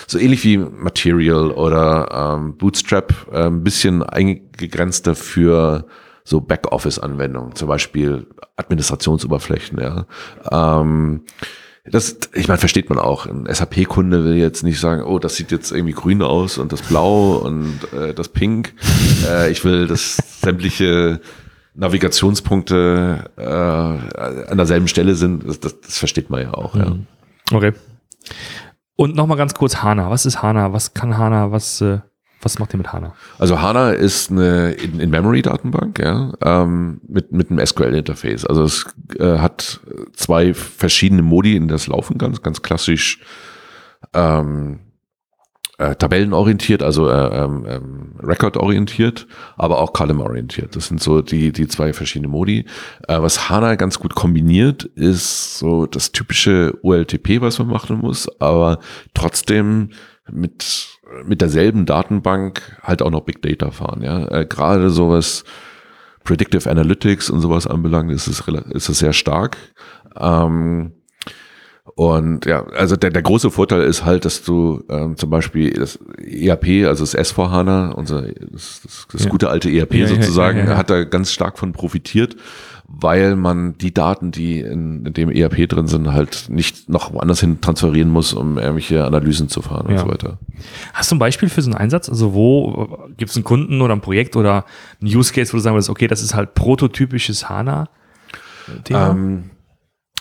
[0.06, 5.86] So ähnlich wie Material oder ähm, Bootstrap, äh, ein bisschen eingegrenzter für
[6.24, 8.26] so Backoffice-Anwendungen, zum Beispiel
[8.56, 10.06] Administrationsoberflächen, ja.
[10.50, 11.22] Ähm,
[11.84, 13.26] das, ich meine, versteht man auch.
[13.26, 16.82] Ein SAP-Kunde will jetzt nicht sagen, oh, das sieht jetzt irgendwie grün aus und das
[16.82, 18.74] blau und äh, das pink.
[19.26, 21.20] Äh, ich will, dass sämtliche
[21.74, 25.48] Navigationspunkte äh, an derselben Stelle sind.
[25.48, 26.74] Das, das, das versteht man ja auch.
[26.74, 26.96] Ja.
[27.52, 27.72] Okay.
[28.96, 30.10] Und nochmal ganz kurz HANA.
[30.10, 30.72] Was ist HANA?
[30.72, 31.52] Was kann HANA?
[31.52, 32.00] Was, äh,
[32.42, 33.14] was macht ihr mit HANA?
[33.38, 38.44] Also HANA ist eine In- In-Memory-Datenbank, ja, ähm, mit, mit einem SQL-Interface.
[38.44, 38.86] Also es
[39.18, 39.80] äh, hat
[40.12, 43.20] zwei verschiedene Modi, in das laufen ganz, ganz klassisch
[44.14, 44.80] ähm,
[45.80, 50.76] äh, tabellenorientiert, also äh, ähm, ähm, Record-orientiert, aber auch Column-orientiert.
[50.76, 52.66] Das sind so die, die zwei verschiedene Modi.
[53.08, 58.28] Äh, was HANA ganz gut kombiniert, ist so das typische OLTP, was man machen muss,
[58.40, 58.78] aber
[59.14, 59.90] trotzdem
[60.30, 64.02] mit, mit derselben Datenbank halt auch noch Big Data fahren.
[64.02, 64.28] Ja?
[64.28, 65.44] Äh, Gerade sowas
[66.24, 69.56] Predictive Analytics und sowas anbelangt, ist es, ist es sehr stark.
[70.14, 70.92] Ähm,
[71.96, 75.98] und ja, also der, der große Vorteil ist halt, dass du ähm, zum Beispiel das
[76.18, 79.30] ERP, also das S4HANA, unser, das, das, das Ja.
[79.30, 82.36] gute alte ERP Ja, sozusagen, ja, hat da ganz stark von profitiert,
[82.86, 87.40] weil man die Daten, die in, in dem ERP drin sind, halt nicht noch woanders
[87.40, 90.38] hin transferieren muss, um irgendwelche Analysen zu fahren und so weiter.
[90.92, 92.08] Hast du ein Beispiel für so einen Einsatz?
[92.08, 94.64] Also wo gibt es einen Kunden oder ein Projekt oder
[95.02, 99.10] ein Use Case, wo du sagen würdest, okay, das ist halt prototypisches HANA-Thema?
[99.10, 99.50] Ähm,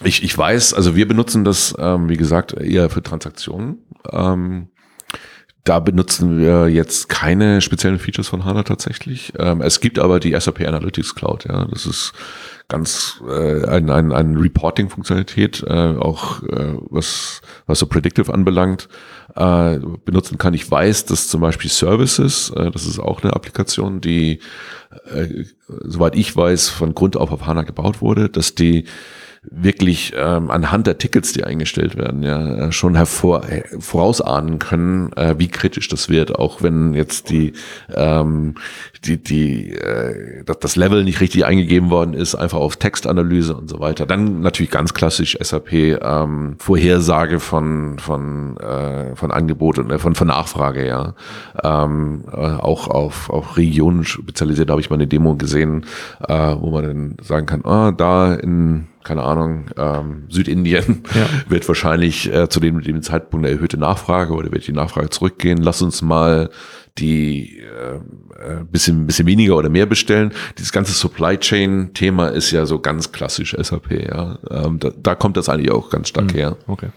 [0.04, 3.80] ich, ich weiß, also wir benutzen das, ähm, wie gesagt, eher für Transaktionen.
[4.12, 4.70] Ähm,
[5.66, 9.34] da benutzen wir jetzt keine speziellen Features von HANA tatsächlich.
[9.38, 11.66] Ähm, es gibt aber die SAP Analytics Cloud, ja.
[11.66, 12.14] Das ist
[12.70, 18.88] ganz äh, ein, ein, ein Reporting-Funktionalität, äh, auch äh, was, was so Predictive anbelangt,
[19.36, 20.54] äh, benutzen kann.
[20.54, 24.40] Ich weiß, dass zum Beispiel Services, äh, das ist auch eine Applikation, die,
[25.14, 28.86] äh, soweit ich weiß, von Grund auf auf HANA gebaut wurde, dass die
[29.42, 35.14] wirklich ähm, anhand der Tickets, die eingestellt werden, ja, äh, schon hervor, äh, vorausahnen können,
[35.14, 37.54] äh, wie kritisch das wird, auch wenn jetzt die,
[37.94, 38.56] ähm,
[39.06, 43.80] die, die, äh, das, Level nicht richtig eingegeben worden ist, einfach auf Textanalyse und so
[43.80, 44.06] weiter.
[44.06, 50.16] Dann natürlich ganz klassisch SAP ähm, Vorhersage von von äh, von Angebot und äh, von
[50.16, 51.16] von Nachfrage, ja,
[51.64, 54.70] ähm, äh, auch auf auf Regionen spezialisiert.
[54.70, 55.86] Da habe ich mal eine Demo gesehen,
[56.28, 61.26] äh, wo man dann sagen kann, ah, da in keine Ahnung, ähm, Südindien Ja.
[61.50, 65.58] wird wahrscheinlich äh, zu dem, dem Zeitpunkt eine erhöhte Nachfrage oder wird die Nachfrage zurückgehen.
[65.60, 66.50] Lass uns mal
[66.98, 67.96] die äh,
[68.44, 70.32] äh, bisschen, bisschen weniger oder mehr bestellen.
[70.58, 73.92] Dieses ganze Supply Chain Thema ist ja so ganz klassisch SAP.
[73.92, 76.58] Ja, ähm, da, da kommt das eigentlich auch ganz stark her.
[76.68, 76.90] Okay.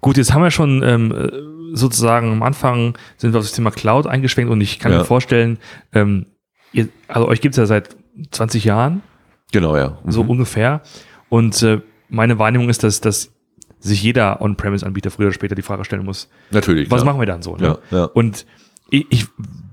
[0.00, 3.70] Gut, jetzt haben wir schon ähm, äh, sozusagen am Anfang sind wir auf das Thema
[3.70, 4.98] Cloud eingeschwenkt und ich kann Ja.
[4.98, 5.58] mir vorstellen,
[5.92, 6.26] ähm,
[6.72, 7.96] ihr, also euch gibt es ja seit
[8.30, 9.02] 20 Jahren,
[9.52, 9.98] Genau, ja.
[10.04, 10.10] Mhm.
[10.10, 10.82] so ungefähr.
[11.28, 13.32] Und äh, meine Wahrnehmung ist, dass, dass
[13.78, 16.90] sich jeder On-Premise-Anbieter früher oder später die Frage stellen muss, Natürlich.
[16.90, 17.06] was ja.
[17.06, 17.56] machen wir dann so?
[17.56, 17.78] Ne?
[17.90, 18.04] Ja, ja.
[18.04, 18.46] Und
[18.90, 19.26] ich, ich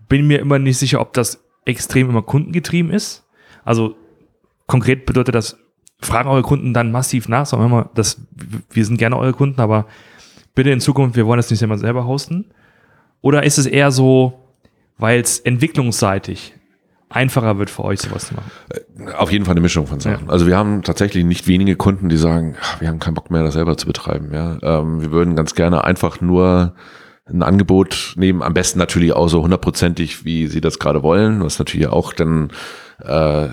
[0.10, 3.25] bin mir immer nicht sicher, ob das extrem immer kundengetrieben ist.
[3.63, 3.95] Also
[4.67, 5.57] konkret bedeutet das,
[6.01, 8.21] fragen eure Kunden dann massiv nach, sagen wir mal, das,
[8.71, 9.86] wir sind gerne eure Kunden, aber
[10.55, 12.51] bitte in Zukunft, wir wollen das nicht immer selber hosten.
[13.21, 14.47] Oder ist es eher so,
[14.97, 16.55] weil es entwicklungsseitig
[17.12, 18.52] einfacher wird für euch, sowas zu machen?
[19.17, 20.30] Auf jeden Fall eine Mischung von Sachen.
[20.30, 23.43] Also wir haben tatsächlich nicht wenige Kunden, die sagen, "Ach, wir haben keinen Bock mehr,
[23.43, 24.32] das selber zu betreiben.
[24.34, 26.74] Ja, ähm, wir würden ganz gerne einfach nur
[27.26, 31.60] ein Angebot nehmen, am besten natürlich auch so hundertprozentig, wie sie das gerade wollen, was
[31.60, 32.50] natürlich auch dann
[33.00, 33.50] äh,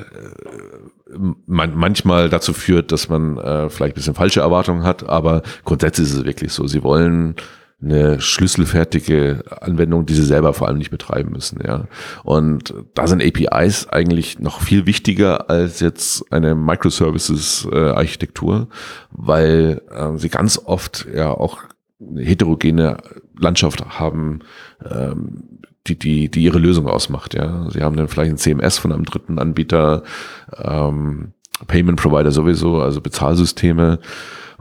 [1.47, 6.09] man, manchmal dazu führt, dass man äh, vielleicht ein bisschen falsche Erwartungen hat, aber grundsätzlich
[6.09, 6.67] ist es wirklich so.
[6.67, 7.37] Sie wollen
[7.81, 11.87] eine schlüsselfertige Anwendung, die sie selber vor allem nicht betreiben müssen, ja.
[12.25, 18.67] Und da sind APIs eigentlich noch viel wichtiger als jetzt eine Microservices-Architektur,
[19.13, 21.59] weil äh, sie ganz oft ja auch
[22.01, 22.97] eine heterogene
[23.39, 24.41] Landschaft haben,
[24.85, 27.71] ähm, die, die, die ihre Lösung ausmacht, ja.
[27.71, 30.03] Sie haben dann vielleicht ein CMS von einem dritten Anbieter,
[30.57, 31.35] ähm,
[31.69, 34.01] Payment Provider sowieso, also Bezahlsysteme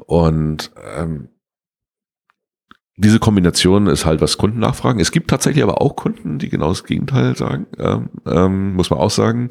[0.05, 1.29] und ähm,
[2.99, 4.99] diese Kombination ist halt, was Kunden nachfragen.
[4.99, 8.99] Es gibt tatsächlich aber auch Kunden, die genau das Gegenteil sagen, ähm, ähm, muss man
[8.99, 9.49] auch sagen.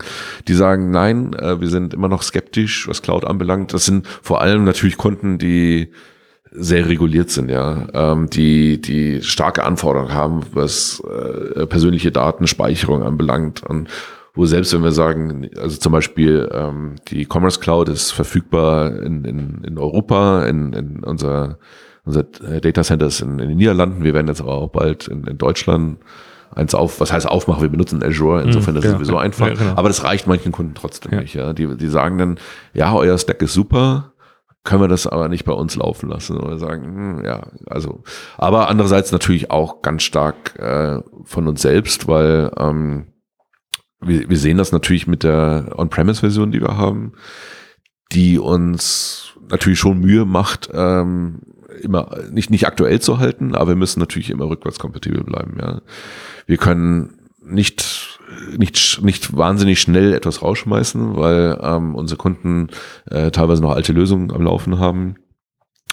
[0.49, 3.73] Die sagen, nein, äh, wir sind immer noch skeptisch, was Cloud anbelangt.
[3.73, 5.93] Das sind vor allem natürlich Kunden, die
[6.51, 13.63] sehr reguliert sind, ja, ähm, die die starke Anforderungen haben, was äh, persönliche Datenspeicherung anbelangt
[13.63, 13.89] und
[14.35, 19.25] wo selbst wenn wir sagen, also zum Beispiel ähm, die Commerce Cloud ist verfügbar in,
[19.25, 21.59] in, in Europa, in, in unser,
[22.07, 25.39] unser Data Centers in, in den Niederlanden, wir werden jetzt aber auch bald in, in
[25.39, 25.99] Deutschland
[26.55, 29.49] eins auf, was heißt aufmachen, wir benutzen Azure, insofern mhm, das genau, ist sowieso einfach,
[29.49, 29.73] ja, genau.
[29.73, 31.21] aber das reicht manchen Kunden trotzdem ja.
[31.21, 31.35] nicht.
[31.35, 31.53] Ja.
[31.53, 32.39] Die, die sagen dann,
[32.73, 34.13] ja, euer Stack ist super,
[34.65, 38.03] können wir das aber nicht bei uns laufen lassen oder sagen, hm, ja, also,
[38.39, 43.09] aber andererseits natürlich auch ganz stark äh, von uns selbst, weil ähm,
[44.01, 47.13] wir, wir sehen das natürlich mit der On-Premise-Version, die wir haben,
[48.13, 51.41] die uns natürlich schon Mühe macht, ähm,
[51.83, 55.57] immer nicht, nicht aktuell zu halten, aber wir müssen natürlich immer rückwärtskompatibel bleiben.
[55.61, 55.81] Ja.
[56.47, 58.19] Wir können nicht,
[58.57, 62.69] nicht, nicht wahnsinnig schnell etwas rausschmeißen, weil ähm, unsere Kunden
[63.11, 65.17] äh, teilweise noch alte Lösungen am Laufen haben.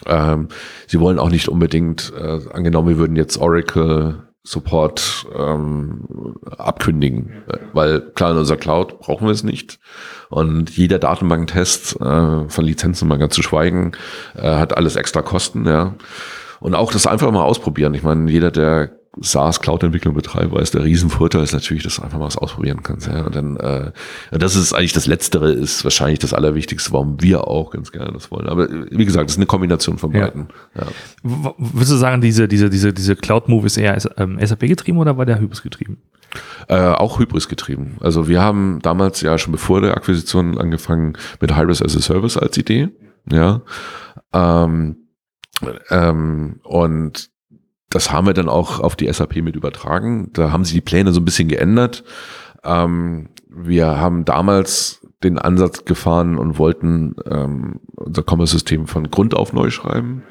[0.06, 0.48] Ähm,
[0.88, 8.02] sie wollen auch nicht unbedingt, äh, angenommen, wir würden jetzt Oracle Support ähm, abkündigen, weil
[8.02, 9.80] klar in unserer Cloud brauchen wir es nicht.
[10.30, 13.94] Und jeder Datenbanktest äh, von Lizenzen mal ganz zu schweigen
[14.36, 15.96] äh, hat alles extra Kosten, ja.
[16.60, 17.94] Und auch das einfach mal ausprobieren.
[17.94, 22.18] Ich meine, jeder der SaaS Cloud-Entwicklung betreibe, ist der Riesenvorteil ist natürlich, dass du einfach
[22.18, 23.08] mal was ausprobieren kannst.
[23.08, 23.26] Ja.
[23.26, 23.92] Und dann, äh,
[24.32, 28.32] das ist eigentlich das Letztere, ist wahrscheinlich das Allerwichtigste, warum wir auch ganz gerne das
[28.32, 28.48] wollen.
[28.48, 30.48] Aber wie gesagt, das ist eine Kombination von beiden.
[30.76, 30.82] Ja.
[30.84, 31.54] Ja.
[31.58, 35.26] Würdest du sagen, diese, diese, diese, diese Cloud-Move ist eher ähm, SAP getrieben oder war
[35.26, 35.98] der Hybris getrieben?
[36.68, 37.98] Äh, auch Hybris getrieben.
[38.00, 42.38] Also wir haben damals ja schon bevor der Akquisition angefangen mit Hybris as a Service
[42.38, 42.90] als Idee.
[43.32, 43.62] Ja.
[44.34, 44.98] Ähm,
[45.90, 47.30] ähm, und
[47.90, 50.32] das haben wir dann auch auf die SAP mit übertragen.
[50.34, 52.04] Da haben sie die Pläne so ein bisschen geändert.
[52.64, 59.54] Ähm, wir haben damals den Ansatz gefahren und wollten ähm, unser Commerce-System von Grund auf
[59.54, 60.24] neu schreiben,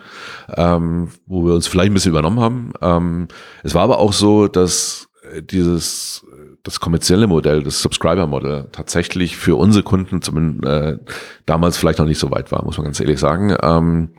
[0.55, 2.73] ähm, wo wir uns vielleicht ein bisschen übernommen haben.
[2.83, 3.29] Ähm,
[3.63, 5.09] es war aber auch so, dass
[5.41, 6.27] dieses
[6.63, 10.99] das kommerzielle Modell, das Subscriber-Modell tatsächlich für unsere Kunden zumindest äh,
[11.45, 13.57] damals vielleicht noch nicht so weit war, muss man ganz ehrlich sagen.
[13.63, 14.11] Ähm,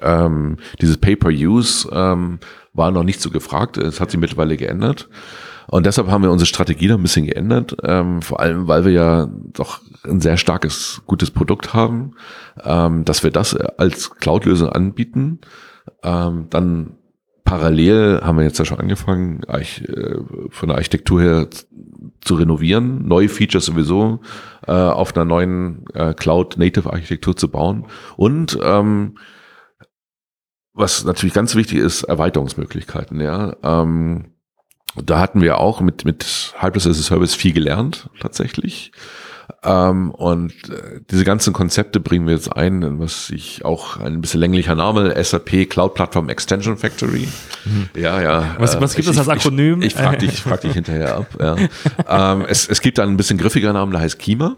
[0.00, 2.38] ähm, dieses Pay-per-Use ähm,
[2.72, 3.76] war noch nicht so gefragt.
[3.76, 5.08] Es hat sich mittlerweile geändert.
[5.66, 8.92] Und deshalb haben wir unsere Strategie noch ein bisschen geändert, ähm, vor allem weil wir
[8.92, 12.12] ja doch ein sehr starkes, gutes Produkt haben,
[12.64, 15.38] ähm, dass wir das als Cloud-Lösung anbieten.
[16.02, 16.96] Ähm, dann
[17.44, 19.64] parallel haben wir jetzt ja schon angefangen, äh,
[20.50, 21.48] von der Architektur her
[22.20, 24.20] zu renovieren, neue Features sowieso
[24.66, 29.14] äh, auf einer neuen äh, Cloud-Native-Architektur zu bauen und ähm,
[30.80, 33.54] was natürlich ganz wichtig ist, Erweiterungsmöglichkeiten, ja.
[33.62, 34.32] Ähm,
[34.96, 38.92] da hatten wir auch mit, mit Hybris as a Service viel gelernt, tatsächlich.
[39.62, 44.40] Ähm, und äh, diese ganzen Konzepte bringen wir jetzt ein, was ich auch ein bisschen
[44.40, 47.28] länglicher Name, SAP Cloud Platform Extension Factory.
[47.64, 47.90] Mhm.
[47.94, 48.56] Ja, ja.
[48.58, 49.82] Was, was gibt es als Akronym?
[49.82, 51.26] Ich, ich, ich frage dich, frag dich hinterher ab.
[51.38, 51.56] Ja.
[52.08, 54.56] ähm, es, es gibt einen ein bisschen griffiger Namen, der heißt Kima.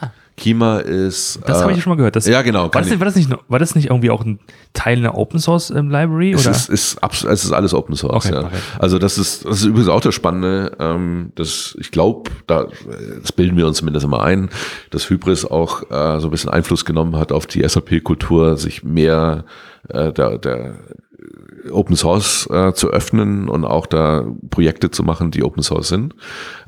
[0.00, 0.10] Ah.
[0.36, 1.40] Kima ist.
[1.46, 2.16] Das äh, habe ich schon mal gehört.
[2.16, 2.72] Das, ja, genau.
[2.72, 4.40] War das, war, das nicht, war das nicht irgendwie auch ein
[4.72, 6.32] Teil einer Open Source ähm, Library?
[6.32, 8.26] Es, Ist, ist, es ist alles Open Source.
[8.26, 8.44] Okay, ja.
[8.44, 8.56] okay.
[8.78, 10.76] Also das ist, das ist übrigens auch das Spannende.
[10.78, 12.66] Ähm, dass ich glaube, da,
[13.20, 14.50] das bilden wir uns zumindest immer ein,
[14.90, 19.44] dass Hybris auch äh, so ein bisschen Einfluss genommen hat auf die SAP-Kultur, sich mehr
[19.88, 20.74] äh, der, der
[21.70, 26.14] Open Source äh, zu öffnen und auch da Projekte zu machen, die Open Source sind.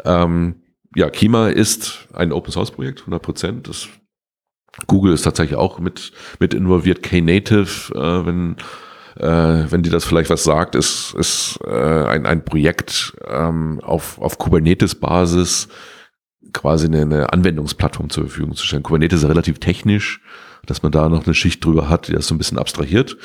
[0.04, 0.56] Ähm,
[0.94, 3.70] ja, Kima ist ein Open Source Projekt, 100 Prozent.
[4.86, 7.02] Google ist tatsächlich auch mit, mit involviert.
[7.02, 8.56] Knative, äh, wenn,
[9.16, 14.18] äh, wenn dir das vielleicht was sagt, ist, ist äh, ein, ein Projekt ähm, auf,
[14.18, 15.68] auf Kubernetes-Basis
[16.52, 18.82] quasi eine, eine Anwendungsplattform zur Verfügung zu stellen.
[18.82, 20.20] Kubernetes ist relativ technisch,
[20.66, 23.16] dass man da noch eine Schicht drüber hat, die das so ein bisschen abstrahiert.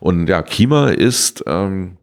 [0.00, 1.98] Und ja, Kima ist ähm,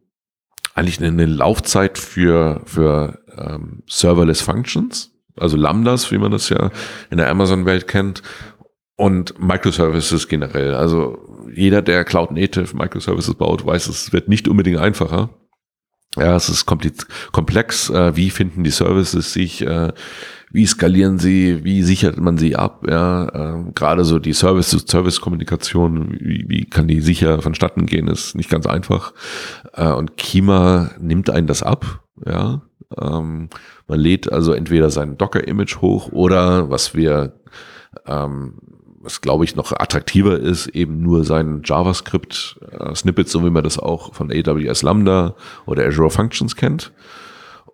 [0.76, 6.72] eigentlich eine, eine Laufzeit für, für ähm, Serverless Functions, also Lambdas, wie man das ja
[7.10, 8.22] in der Amazon-Welt kennt,
[8.96, 10.76] und Microservices generell.
[10.76, 11.18] Also
[11.54, 15.30] jeder, der Cloud Native Microservices baut, weiß, es wird nicht unbedingt einfacher.
[16.16, 17.90] Ja, es ist komplex.
[17.90, 19.66] Äh, wie finden die Services sich?
[19.66, 19.94] Äh,
[20.52, 21.64] wie skalieren sie?
[21.64, 22.86] Wie sichert man sie ab?
[22.88, 28.52] Ja, äh, gerade so die Service-to-Service-Kommunikation, wie, wie kann die sicher vonstatten gehen, ist nicht
[28.52, 29.14] ganz einfach.
[29.74, 32.04] Äh, und Kima nimmt einen das ab.
[32.24, 32.62] Ja,
[33.00, 33.50] ähm,
[33.88, 37.34] man lädt also entweder sein Docker-Image hoch oder was wir,
[38.06, 38.56] ähm,
[39.00, 44.14] was glaube ich noch attraktiver ist, eben nur sein JavaScript-Snippet, so wie man das auch
[44.14, 46.94] von AWS Lambda oder Azure Functions kennt.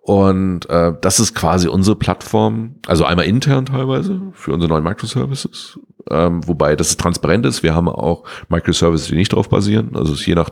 [0.02, 5.78] Und äh, das ist quasi unsere Plattform, also einmal intern teilweise für unsere neuen Microservices,
[6.10, 7.62] ähm, wobei das transparent ist.
[7.62, 10.50] Wir haben auch Microservices, die nicht drauf basieren, also es ist je nach,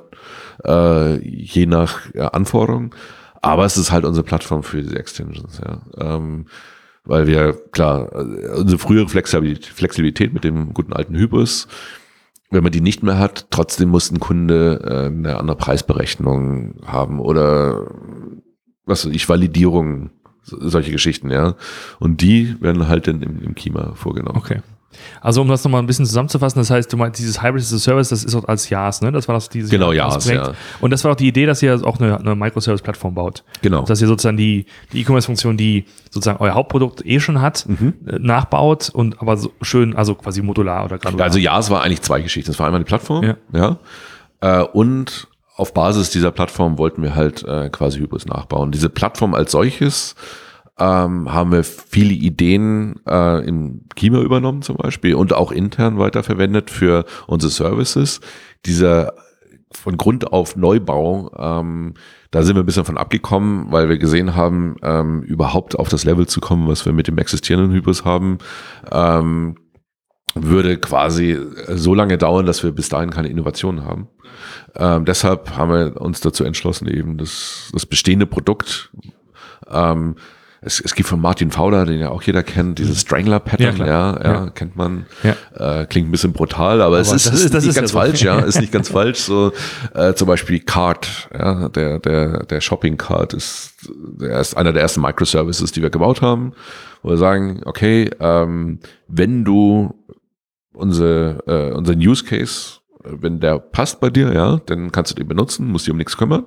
[0.65, 2.95] äh, je nach ja, Anforderung.
[3.41, 5.83] Aber es ist halt unsere Plattform für diese Extensions, ja.
[5.97, 6.47] Ähm,
[7.05, 11.67] weil wir, klar, unsere frühere Flexibilität, Flexibilität mit dem guten alten Hybris,
[12.51, 17.21] wenn man die nicht mehr hat, trotzdem muss ein Kunde äh, eine andere Preisberechnung haben
[17.21, 17.91] oder
[18.85, 20.11] was weiß ich, Validierung,
[20.43, 21.57] solche Geschichten, ja.
[21.99, 24.39] Und die werden halt dann im, im Kima vorgenommen.
[24.39, 24.61] Okay.
[25.21, 27.79] Also um das nochmal ein bisschen zusammenzufassen, das heißt, du meinst, dieses Hybrid as a
[27.79, 29.13] Service, das ist auch als JAS, ne?
[29.13, 30.53] Das war das dieses Genau, JAS, ja.
[30.81, 33.45] Und das war auch die Idee, dass ihr auch eine, eine Microservice-Plattform baut.
[33.63, 33.83] Genau.
[33.83, 37.95] Dass ihr sozusagen die die E-Commerce-Funktion, die sozusagen euer Hauptprodukt eh schon hat, Mhm.
[38.07, 41.27] äh, nachbaut und aber so schön, also quasi modular oder granular.
[41.27, 42.51] Also JAS war eigentlich zwei Geschichten.
[42.51, 43.37] Das war einmal die Plattform, Ja.
[43.53, 43.77] ja.
[44.41, 48.71] Äh, und auf Basis dieser Plattform wollten wir halt äh, quasi Hybris nachbauen.
[48.71, 50.15] Diese Plattform als solches
[50.79, 56.71] ähm, haben wir viele Ideen äh, im Kima übernommen zum Beispiel und auch intern weiterverwendet
[56.71, 58.21] für unsere Services.
[58.65, 59.15] Dieser
[59.73, 61.95] von Grund auf Neubau, ähm,
[62.31, 66.05] da sind wir ein bisschen von abgekommen, weil wir gesehen haben, ähm, überhaupt auf das
[66.05, 68.39] Level zu kommen, was wir mit dem existierenden Hybris haben,
[68.91, 69.57] ähm,
[70.35, 71.39] würde quasi
[71.69, 74.09] so lange dauern, dass wir bis dahin keine Innovationen haben.
[74.77, 78.91] Ähm, deshalb haben wir uns dazu entschlossen, eben das, das bestehende Produkt
[79.71, 80.17] ähm,
[80.61, 84.21] es, es gibt von Martin Fowler, den ja auch jeder kennt, dieses Strangler-Pattern, Ja, ja,
[84.23, 84.51] ja, Ja.
[84.51, 85.07] kennt man.
[85.23, 85.81] Ja.
[85.83, 87.93] Äh, klingt ein bisschen brutal, aber, es Aber ist, das ist, das nicht ist ganz
[87.93, 87.99] so.
[87.99, 89.21] falsch, ja, ist nicht ganz falsch.
[89.21, 89.53] So
[89.95, 94.83] äh, zum Beispiel Card, ja, der der der Shopping Card ist der ist einer der
[94.83, 96.53] ersten Microservices, die wir gebaut haben,
[97.03, 99.95] wo wir sagen, okay, ähm, wenn du
[100.73, 102.79] unsere äh, unseren Use Case
[103.11, 106.17] wenn der passt bei dir, ja, dann kannst du den benutzen, musst dich um nichts
[106.17, 106.45] kümmern.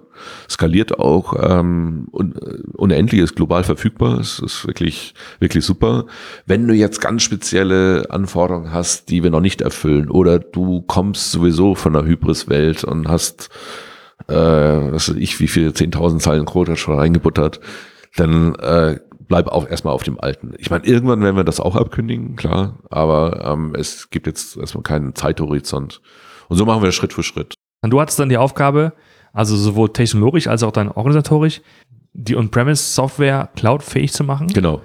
[0.50, 2.34] Skaliert auch ähm, un
[2.74, 6.06] unendlich, ist global verfügbar, ist, ist wirklich, wirklich super.
[6.46, 11.32] Wenn du jetzt ganz spezielle Anforderungen hast, die wir noch nicht erfüllen, oder du kommst
[11.32, 13.50] sowieso von der Hybris-Welt und hast,
[14.28, 17.60] äh, was weiß ich, wie viel 10.000 Zeilen Code schon reingebuttert,
[18.16, 19.00] dann äh,
[19.32, 20.54] bleib auch erstmal auf dem Alten.
[20.58, 24.84] Ich meine, irgendwann werden wir das auch abkündigen, klar, aber ähm, es gibt jetzt erstmal
[24.84, 26.02] keinen Zeithorizont.
[26.52, 27.54] Und so machen wir das Schritt für Schritt.
[27.82, 28.92] Und du hattest dann die Aufgabe,
[29.32, 31.62] also sowohl technologisch als auch dann organisatorisch,
[32.12, 34.48] die On-Premise-Software cloudfähig zu machen.
[34.48, 34.82] Genau.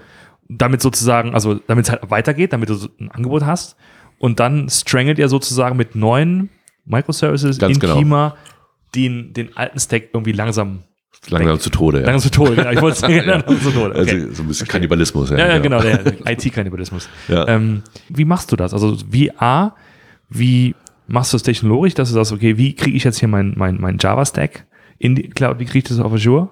[0.48, 3.74] Damit sozusagen, also damit es halt weitergeht, damit du ein Angebot hast.
[4.20, 6.50] Und dann strangelt ihr sozusagen mit neuen
[6.84, 7.96] Microservices Ganz in genau.
[7.96, 8.36] Kima
[8.94, 10.84] den, den alten Stack irgendwie langsam,
[11.28, 12.06] Langsam zu Tode, ja.
[12.06, 12.54] langsam zu Tode.
[12.54, 13.90] Genau, ich wollte es sagen, langsam zu Tode.
[13.90, 13.98] Okay.
[13.98, 15.30] Also so ein bisschen Kannibalismus.
[15.30, 17.08] ja, ja, genau, der IT-Kannibalismus.
[17.26, 17.48] Ja.
[17.48, 18.72] Ähm, wie machst du das?
[18.72, 19.74] Also wie A,
[20.28, 20.76] wie
[21.06, 23.80] machst du es technologisch, dass du sagst, okay, wie kriege ich jetzt hier mein, mein,
[23.80, 24.66] mein Java-Stack
[24.98, 26.48] in die Cloud, wie kriege ich das auf Azure?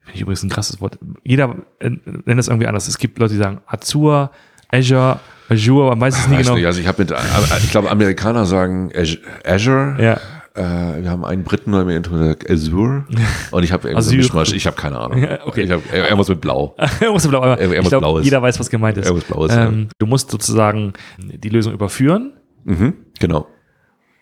[0.00, 0.98] Finde ich übrigens ein krasses Wort.
[1.24, 2.88] Jeder äh, nennt das irgendwie anders.
[2.88, 4.30] Es gibt Leute, die sagen Azure,
[4.70, 6.56] Azure, Azure, man weiß es nie Weiß genau.
[6.56, 7.14] nicht, also ich habe mit,
[7.62, 9.96] ich glaube, Amerikaner sagen Az- Azure.
[9.98, 10.20] Ja.
[10.54, 13.04] Äh, wir haben einen Briten bei mir in gesagt Azure.
[13.50, 14.52] Und ich habe irgendwie Mischmasch.
[14.52, 15.18] Ich habe keine Ahnung.
[15.22, 15.62] Ja, okay.
[15.62, 16.74] Ich hab, irgendwas mit Blau.
[17.00, 18.24] Irgendwas blau, aber Irgendwas ich glaub, Blaues.
[18.24, 19.06] jeder weiß, was gemeint ist.
[19.06, 19.66] Irgendwas Blaues, ja.
[19.66, 22.32] ähm, Du musst sozusagen die Lösung überführen
[22.64, 23.46] Mhm, genau.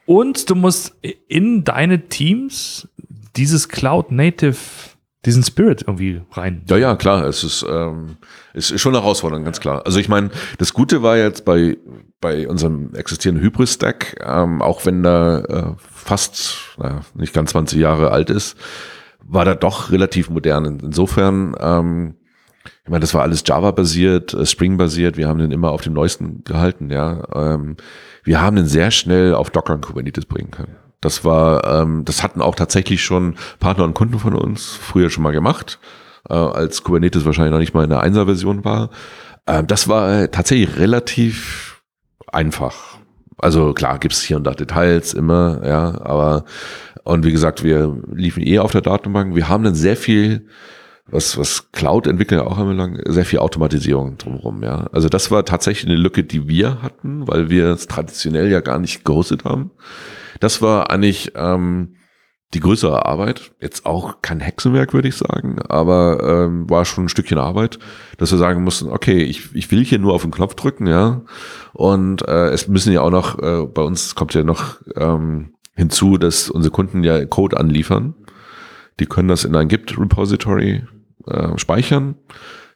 [0.07, 0.94] Und du musst
[1.29, 2.88] in deine Teams
[3.37, 4.57] dieses Cloud Native,
[5.25, 6.62] diesen Spirit irgendwie rein.
[6.68, 7.25] Ja, ja, klar.
[7.27, 8.16] Es ist, ähm,
[8.55, 9.85] es ist schon eine Herausforderung, ganz klar.
[9.85, 11.77] Also ich meine, das Gute war jetzt bei,
[12.20, 18.12] bei unserem existierenden Hybris-Stack, ähm, auch wenn da äh, fast naja, nicht ganz 20 Jahre
[18.12, 18.57] alt ist,
[19.29, 20.79] war da doch relativ modern.
[20.81, 22.14] Insofern, ähm,
[22.87, 25.16] ich meine, das war alles Java-basiert, äh, Spring-basiert.
[25.16, 27.25] Wir haben den immer auf dem neuesten gehalten, ja.
[27.35, 27.77] Ähm,
[28.22, 30.77] wir haben den sehr schnell auf Docker und Kubernetes bringen können.
[31.01, 35.25] Das war, ähm, das hatten auch tatsächlich schon Partner und Kunden von uns früher schon
[35.25, 35.81] mal gemacht,
[36.31, 38.90] äh, als Kubernetes wahrscheinlich noch nicht mal in der Einser-Version war.
[39.49, 41.83] Ähm, das war tatsächlich relativ
[42.29, 42.99] einfach.
[43.37, 46.44] Also klar gibt's hier und da Details immer, ja, aber
[47.03, 49.35] und wie gesagt, wir liefen eh auf der Datenbank.
[49.35, 50.46] Wir haben dann sehr viel
[51.09, 54.88] was, was Cloud-Entwickler auch anbelangt, sehr viel Automatisierung drumherum, ja.
[54.92, 58.79] Also das war tatsächlich eine Lücke, die wir hatten, weil wir es traditionell ja gar
[58.79, 59.71] nicht gehostet haben.
[60.40, 61.96] Das war eigentlich ähm,
[62.54, 63.52] die größere Arbeit.
[63.61, 67.79] Jetzt auch kein Hexenwerk, würde ich sagen, aber ähm, war schon ein Stückchen Arbeit,
[68.19, 71.23] dass wir sagen mussten, okay, ich, ich will hier nur auf den Knopf drücken, ja.
[71.73, 76.19] Und äh, es müssen ja auch noch, äh, bei uns kommt ja noch ähm, hinzu,
[76.19, 78.15] dass unsere Kunden ja Code anliefern.
[78.98, 80.85] Die können das in ein Git-Repository
[81.27, 82.16] äh, speichern.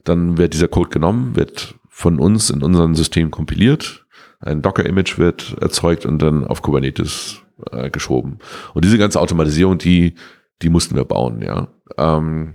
[0.05, 4.07] Dann wird dieser Code genommen, wird von uns in unserem System kompiliert.
[4.41, 8.39] Ein Docker-Image wird erzeugt und dann auf Kubernetes äh, geschoben.
[8.73, 10.15] Und diese ganze Automatisierung, die,
[10.63, 11.69] die mussten wir bauen, ja.
[11.99, 12.55] Ähm,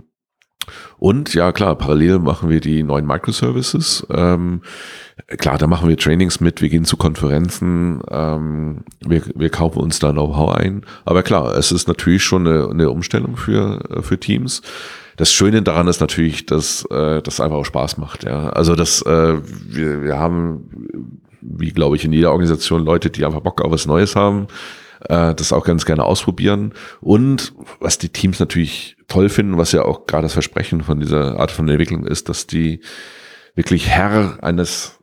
[0.98, 4.06] Und ja, klar, parallel machen wir die neuen Microservices.
[4.10, 4.62] Ähm,
[5.38, 9.98] klar, da machen wir Trainings mit, wir gehen zu Konferenzen, ähm, wir, wir kaufen uns
[9.98, 10.84] da Know-how ein.
[11.04, 14.62] Aber klar, es ist natürlich schon eine, eine Umstellung für, für Teams.
[15.16, 18.24] Das Schöne daran ist natürlich, dass äh, das einfach auch Spaß macht.
[18.24, 20.98] Ja, also das äh, wir, wir haben,
[21.40, 24.48] wie glaube ich in jeder Organisation Leute, die einfach Bock auf was Neues haben
[25.08, 26.72] äh, das auch ganz gerne ausprobieren.
[27.00, 31.38] Und was die Teams natürlich toll finden, was ja auch gerade das Versprechen von dieser
[31.38, 32.80] Art von Entwicklung ist, dass die
[33.54, 34.98] wirklich Herr eines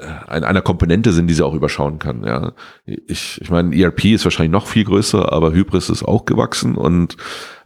[0.00, 2.24] äh, einer Komponente sind, die sie auch überschauen kann.
[2.24, 2.52] Ja,
[2.84, 7.16] ich, ich meine, ERP ist wahrscheinlich noch viel größer, aber Hybris ist auch gewachsen und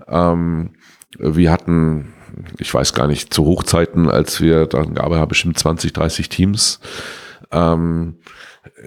[0.09, 0.71] ähm,
[1.19, 2.13] wir hatten,
[2.59, 6.81] ich weiß gar nicht, zu Hochzeiten, als wir dann gearbeitet haben, bestimmt 20, 30 Teams.
[7.51, 8.17] Ähm,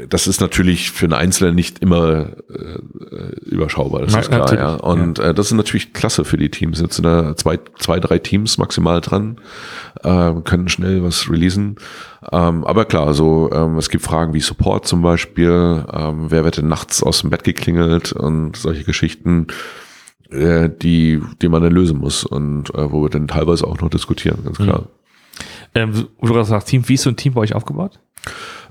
[0.07, 4.75] das ist natürlich für einen Einzelnen nicht immer äh, überschaubar, das ist klar, ja.
[4.75, 5.29] Und ja.
[5.29, 6.79] Äh, das ist natürlich klasse für die Teams.
[6.79, 9.37] Jetzt sind da zwei, zwei, drei Teams maximal dran,
[10.03, 11.77] äh, können schnell was releasen.
[12.31, 16.57] Ähm, aber klar, so ähm, es gibt Fragen wie Support zum Beispiel, ähm, wer wird
[16.57, 19.47] denn nachts aus dem Bett geklingelt und solche Geschichten,
[20.33, 23.89] äh, die, die man dann lösen muss und äh, wo wir dann teilweise auch noch
[23.89, 24.81] diskutieren, ganz klar.
[24.81, 24.87] Mhm.
[25.75, 27.99] Ähm, wo du gerade sagst, Team, wie ist so ein Team bei euch aufgebaut?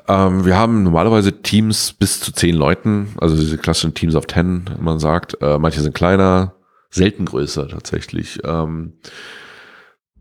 [0.09, 4.65] Ähm, wir haben normalerweise Teams bis zu zehn Leuten, also diese klassischen Teams of ten,
[4.81, 5.41] man sagt.
[5.41, 6.55] Äh, manche sind kleiner,
[6.91, 8.41] selten größer tatsächlich.
[8.45, 8.95] Ähm,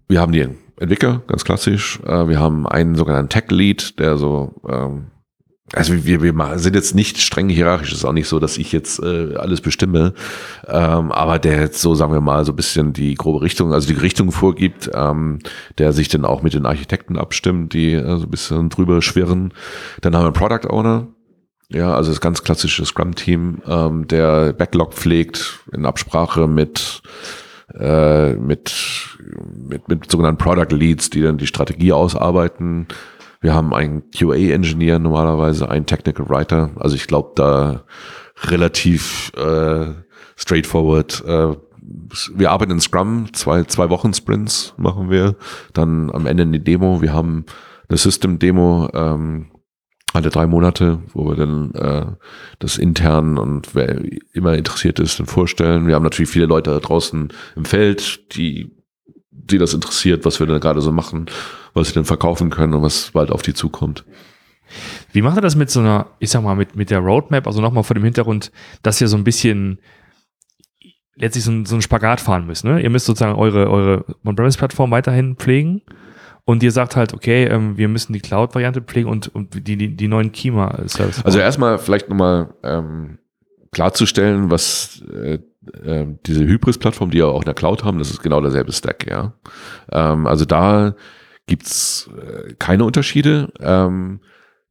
[0.08, 2.00] wir haben die Entwickler, ganz klassisch.
[2.06, 5.08] Äh, wir haben einen sogenannten Tech Lead, der so ähm,
[5.74, 9.02] also wir, wir sind jetzt nicht streng hierarchisch, ist auch nicht so, dass ich jetzt
[9.02, 10.14] äh, alles bestimme,
[10.68, 13.88] ähm, aber der jetzt so, sagen wir mal, so ein bisschen die grobe Richtung, also
[13.88, 15.40] die Richtung vorgibt, ähm,
[15.78, 19.54] der sich dann auch mit den Architekten abstimmt, die äh, so ein bisschen drüber schwirren.
[20.02, 21.08] Dann haben wir einen Product Owner,
[21.70, 27.02] ja, also das ganz klassische Scrum-Team, ähm, der Backlog pflegt in Absprache mit
[27.80, 28.74] äh, mit,
[29.56, 32.88] mit, mit sogenannten Product Leads, die dann die Strategie ausarbeiten,
[33.42, 36.70] wir haben einen QA-Engineer normalerweise, einen Technical Writer.
[36.76, 37.84] Also ich glaube da
[38.44, 39.88] relativ äh,
[40.36, 41.24] straightforward.
[41.26, 41.56] Äh,
[42.36, 45.36] wir arbeiten in Scrum, zwei, zwei Wochen Sprints machen wir.
[45.74, 47.02] Dann am Ende eine Demo.
[47.02, 47.46] Wir haben
[47.90, 49.48] eine System-Demo ähm,
[50.14, 52.06] alle drei Monate, wo wir dann äh,
[52.60, 54.02] das intern und wer
[54.34, 55.88] immer interessiert ist, dann vorstellen.
[55.88, 58.76] Wir haben natürlich viele Leute da draußen im Feld, die
[59.32, 61.26] die das interessiert, was wir dann gerade so machen,
[61.74, 64.06] was sie dann verkaufen können und was bald auf die zukommt.
[65.12, 67.62] Wie macht ihr das mit so einer, ich sag mal, mit, mit der Roadmap, also
[67.62, 68.52] nochmal vor dem Hintergrund,
[68.84, 69.80] dass ihr so ein bisschen
[71.16, 72.82] letztlich so, ein, so einen Spagat fahren müsst, ne?
[72.82, 75.82] Ihr müsst sozusagen eure, eure On-Premise-Plattform weiterhin pflegen
[76.46, 79.96] und ihr sagt halt, okay, ähm, wir müssen die Cloud-Variante pflegen und, und die, die,
[79.96, 81.24] die neuen Kima-Services.
[81.26, 83.20] Also erstmal vielleicht nochmal ähm,
[83.72, 85.40] klarzustellen, was äh,
[85.84, 89.10] äh, diese Hybris-Plattform, die ja auch in der Cloud haben, das ist genau derselbe Stack,
[89.10, 89.34] ja.
[89.92, 90.96] Ähm, also da
[91.48, 93.52] gibt's äh, keine Unterschiede.
[93.60, 94.22] Ähm,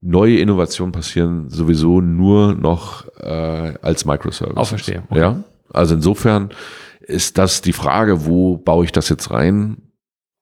[0.00, 4.56] neue Innovationen passieren sowieso nur noch äh, als Microservice.
[4.56, 5.02] Auch verstehe.
[5.10, 5.20] Okay.
[5.20, 5.44] Ja.
[5.72, 6.50] Also insofern
[7.00, 9.82] ist das die Frage, wo baue ich das jetzt rein?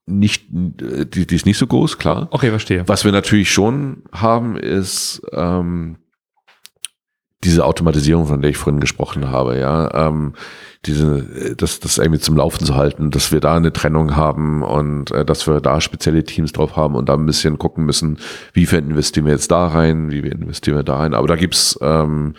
[0.07, 2.29] Nicht, die, die ist nicht so groß, klar.
[2.31, 2.89] Okay, verstehe.
[2.89, 5.99] Was wir natürlich schon haben, ist ähm,
[7.45, 10.35] diese Automatisierung, von der ich vorhin gesprochen habe, ja, ähm,
[10.87, 15.11] diese, das, das irgendwie zum Laufen zu halten, dass wir da eine Trennung haben und
[15.11, 18.19] äh, dass wir da spezielle Teams drauf haben und da ein bisschen gucken müssen,
[18.53, 21.15] wie viel investieren wir jetzt da rein, wie wir investieren wir da rein.
[21.15, 22.35] Aber da gibt's ähm,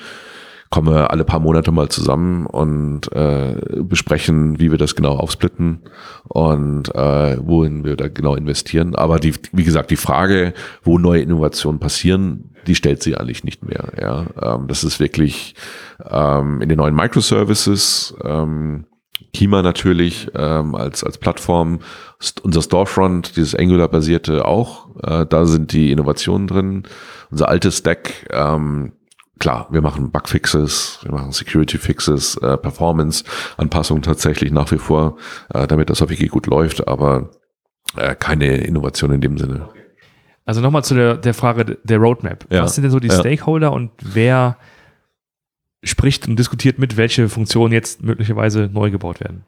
[0.70, 5.82] kommen wir alle paar Monate mal zusammen und äh, besprechen, wie wir das genau aufsplitten
[6.28, 8.95] und äh, wohin wir da genau investieren.
[8.95, 13.64] Aber die, wie gesagt, die Frage, wo neue Innovationen passieren, die stellt sie eigentlich nicht
[13.64, 13.91] mehr.
[13.99, 15.55] Ja, ähm, das ist wirklich
[16.10, 18.16] ähm, in den neuen Microservices.
[18.24, 18.86] Ähm,
[19.34, 21.80] Kima natürlich ähm, als, als Plattform,
[22.41, 26.84] unser Storefront, dieses Angular-basierte auch, äh, da sind die Innovationen drin.
[27.30, 28.93] Unser altes Stack, ähm,
[29.39, 35.18] klar, wir machen Bugfixes, wir machen Security-Fixes, äh, Performance-Anpassungen tatsächlich nach wie vor,
[35.53, 37.30] äh, damit das wirklich gut läuft, aber
[37.97, 39.70] äh, keine Innovation in dem Sinne.
[40.50, 42.47] Also nochmal zu der, der Frage der Roadmap.
[42.50, 42.64] Ja.
[42.64, 43.20] Was sind denn so die ja.
[43.20, 44.58] Stakeholder und wer
[45.84, 49.43] spricht und diskutiert mit, welche Funktionen jetzt möglicherweise neu gebaut werden?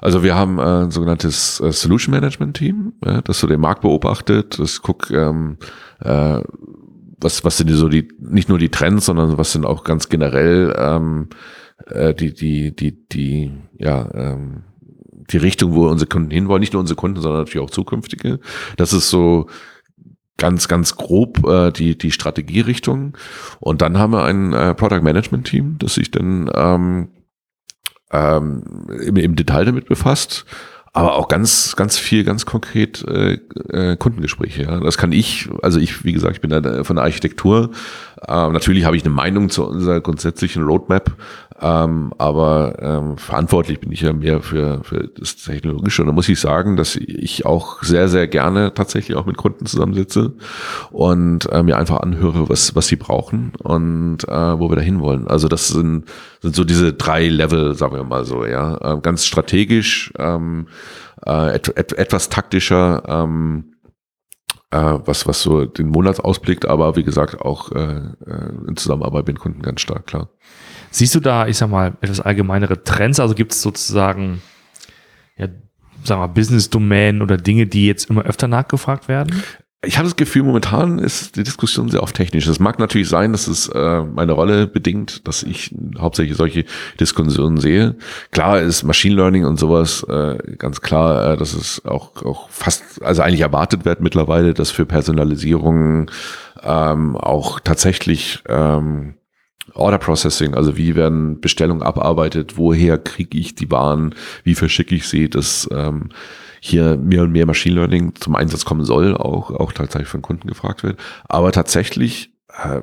[0.00, 3.80] Also wir haben äh, ein sogenanntes äh, Solution Management Team, äh, das so den Markt
[3.80, 5.56] beobachtet, das guckt, ähm,
[5.98, 6.38] äh,
[7.20, 10.08] was, was sind die so die, nicht nur die Trends, sondern was sind auch ganz
[10.08, 11.28] generell ähm,
[11.86, 14.62] äh, die, die, die, die, ja, ähm,
[15.28, 18.38] die Richtung, wo unsere Kunden hinwollen, nicht nur unsere Kunden, sondern natürlich auch zukünftige.
[18.76, 19.48] Das ist so
[20.36, 23.16] ganz, ganz grob äh, die, die Strategierichtung.
[23.60, 27.08] Und dann haben wir ein äh, Product Management Team, das sich dann ähm,
[28.12, 30.44] ähm, im, im Detail damit befasst.
[30.96, 33.34] aber auch ganz, ganz viel, ganz konkret äh,
[33.68, 34.62] äh, Kundengespräche.
[34.62, 34.80] Ja.
[34.80, 37.70] Das kann ich, also ich, wie gesagt, ich bin da von der Architektur.
[38.26, 41.14] Ähm, natürlich habe ich eine Meinung zu unserer grundsätzlichen Roadmap,
[41.60, 46.02] ähm, aber ähm, verantwortlich bin ich ja mehr für, für das Technologische.
[46.02, 49.64] Und da muss ich sagen, dass ich auch sehr, sehr gerne tatsächlich auch mit Kunden
[49.64, 50.34] zusammensitze
[50.90, 55.28] und äh, mir einfach anhöre, was, was sie brauchen und äh, wo wir da hinwollen.
[55.28, 56.04] Also das sind,
[56.42, 58.76] sind so diese drei Level, sagen wir mal so, ja.
[58.76, 60.68] Äh, ganz strategisch, ähm,
[61.26, 63.76] äh, et, et, etwas taktischer, ähm,
[64.70, 69.38] äh, was, was so den Monatsausblick, aber wie gesagt auch äh, äh, in Zusammenarbeit mit
[69.38, 70.28] Kunden ganz stark, klar.
[70.96, 73.20] Siehst du da, ich sag mal, etwas allgemeinere Trends?
[73.20, 74.40] Also gibt es sozusagen,
[75.36, 75.46] ja,
[76.02, 79.42] sagen wir, Business-Domänen oder Dinge, die jetzt immer öfter nachgefragt werden?
[79.84, 82.46] Ich habe das Gefühl, momentan ist die Diskussion sehr oft technisch.
[82.46, 86.64] Es mag natürlich sein, dass es äh, meine Rolle bedingt, dass ich hauptsächlich solche
[86.98, 87.96] Diskussionen sehe.
[88.30, 93.02] Klar ist Machine Learning und sowas äh, ganz klar, äh, dass es auch, auch fast,
[93.02, 96.10] also eigentlich erwartet wird mittlerweile, dass für Personalisierung
[96.62, 99.16] ähm, auch tatsächlich ähm,
[99.74, 104.14] Order Processing, also wie werden Bestellungen abarbeitet, woher kriege ich die Waren,
[104.44, 106.10] wie verschicke ich sie, dass ähm,
[106.60, 110.48] hier mehr und mehr Machine Learning zum Einsatz kommen soll, auch, auch tatsächlich von Kunden
[110.48, 110.98] gefragt wird.
[111.28, 112.30] Aber tatsächlich,
[112.62, 112.80] äh,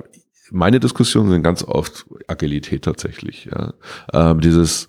[0.50, 3.46] meine Diskussionen sind ganz oft Agilität tatsächlich.
[3.46, 3.72] Ja.
[4.12, 4.88] Ähm, dieses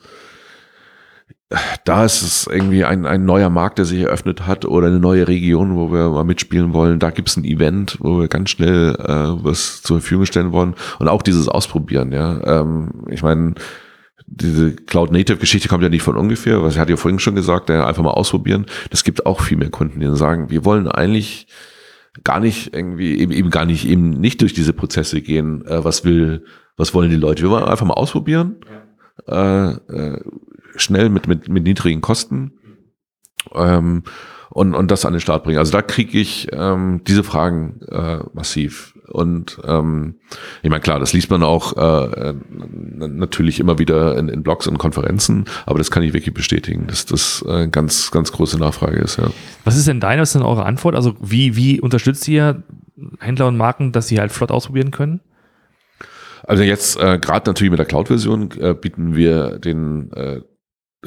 [1.85, 5.27] da ist es irgendwie ein, ein neuer Markt, der sich eröffnet hat oder eine neue
[5.27, 6.99] Region, wo wir mal mitspielen wollen.
[6.99, 10.73] Da gibt es ein Event, wo wir ganz schnell äh, was zur Verfügung stellen wollen.
[10.97, 12.61] Und auch dieses Ausprobieren, ja.
[12.61, 13.53] Ähm, ich meine,
[14.25, 17.85] diese Cloud-Native-Geschichte kommt ja nicht von ungefähr, was ich hatte ja vorhin schon gesagt, ja,
[17.85, 18.65] einfach mal ausprobieren.
[18.89, 21.47] Das gibt auch viel mehr Kunden, die sagen, wir wollen eigentlich
[22.23, 26.05] gar nicht irgendwie, eben, eben gar nicht, eben nicht durch diese Prozesse gehen, äh, was
[26.05, 27.43] will, was wollen die Leute.
[27.43, 28.55] Wir wollen einfach mal ausprobieren.
[29.27, 29.71] Ja.
[29.71, 30.21] Äh, äh,
[30.77, 32.53] schnell mit, mit, mit niedrigen Kosten
[33.53, 34.03] ähm,
[34.49, 35.59] und, und das an den Start bringen.
[35.59, 38.93] Also da kriege ich ähm, diese Fragen äh, massiv.
[39.07, 40.15] Und ähm,
[40.63, 44.77] ich meine, klar, das liest man auch äh, natürlich immer wieder in, in Blogs und
[44.77, 49.17] Konferenzen, aber das kann ich wirklich bestätigen, dass das äh, ganz, ganz große Nachfrage ist.
[49.17, 49.29] Ja.
[49.63, 50.95] Was ist denn deine, was ist denn eure Antwort?
[50.95, 52.63] Also wie, wie unterstützt ihr
[53.19, 55.21] Händler und Marken, dass sie halt flott ausprobieren können?
[56.47, 60.41] Also jetzt äh, gerade natürlich mit der Cloud-Version äh, bieten wir den äh,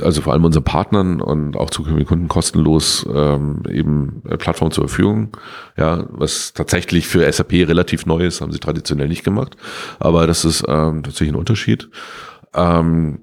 [0.02, 4.88] also vor allem unseren Partnern und auch zukünftigen Kunden kostenlos ähm, eben äh, Plattform zur
[4.88, 5.36] Verfügung.
[5.76, 9.56] Ja, was tatsächlich für SAP relativ neu ist, haben sie traditionell nicht gemacht.
[9.98, 11.88] Aber das ist ähm, tatsächlich ein Unterschied.
[12.54, 13.20] Ähm,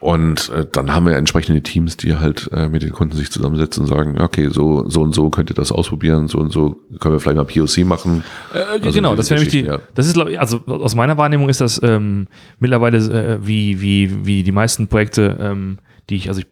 [0.00, 3.82] und äh, dann haben wir entsprechende Teams, die halt äh, mit den Kunden sich zusammensetzen
[3.82, 7.14] und sagen, okay, so, so und so könnt ihr das ausprobieren, so und so können
[7.14, 8.22] wir vielleicht mal POC machen.
[8.54, 9.80] Äh, also genau, das wäre nämlich die, ja.
[9.94, 12.28] das ist, glaube ich, also aus meiner Wahrnehmung ist das ähm,
[12.60, 15.78] mittlerweile äh, wie, wie, wie die meisten Projekte ähm,
[16.10, 16.46] die ich, also ich,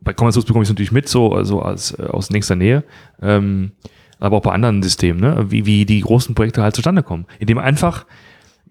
[0.00, 2.84] bei Common Source bekomme ich es natürlich mit, so also als, äh, aus nächster Nähe,
[3.20, 3.72] ähm,
[4.18, 5.50] aber auch bei anderen Systemen, ne?
[5.50, 7.26] wie, wie die großen Projekte halt zustande kommen.
[7.38, 8.06] Indem einfach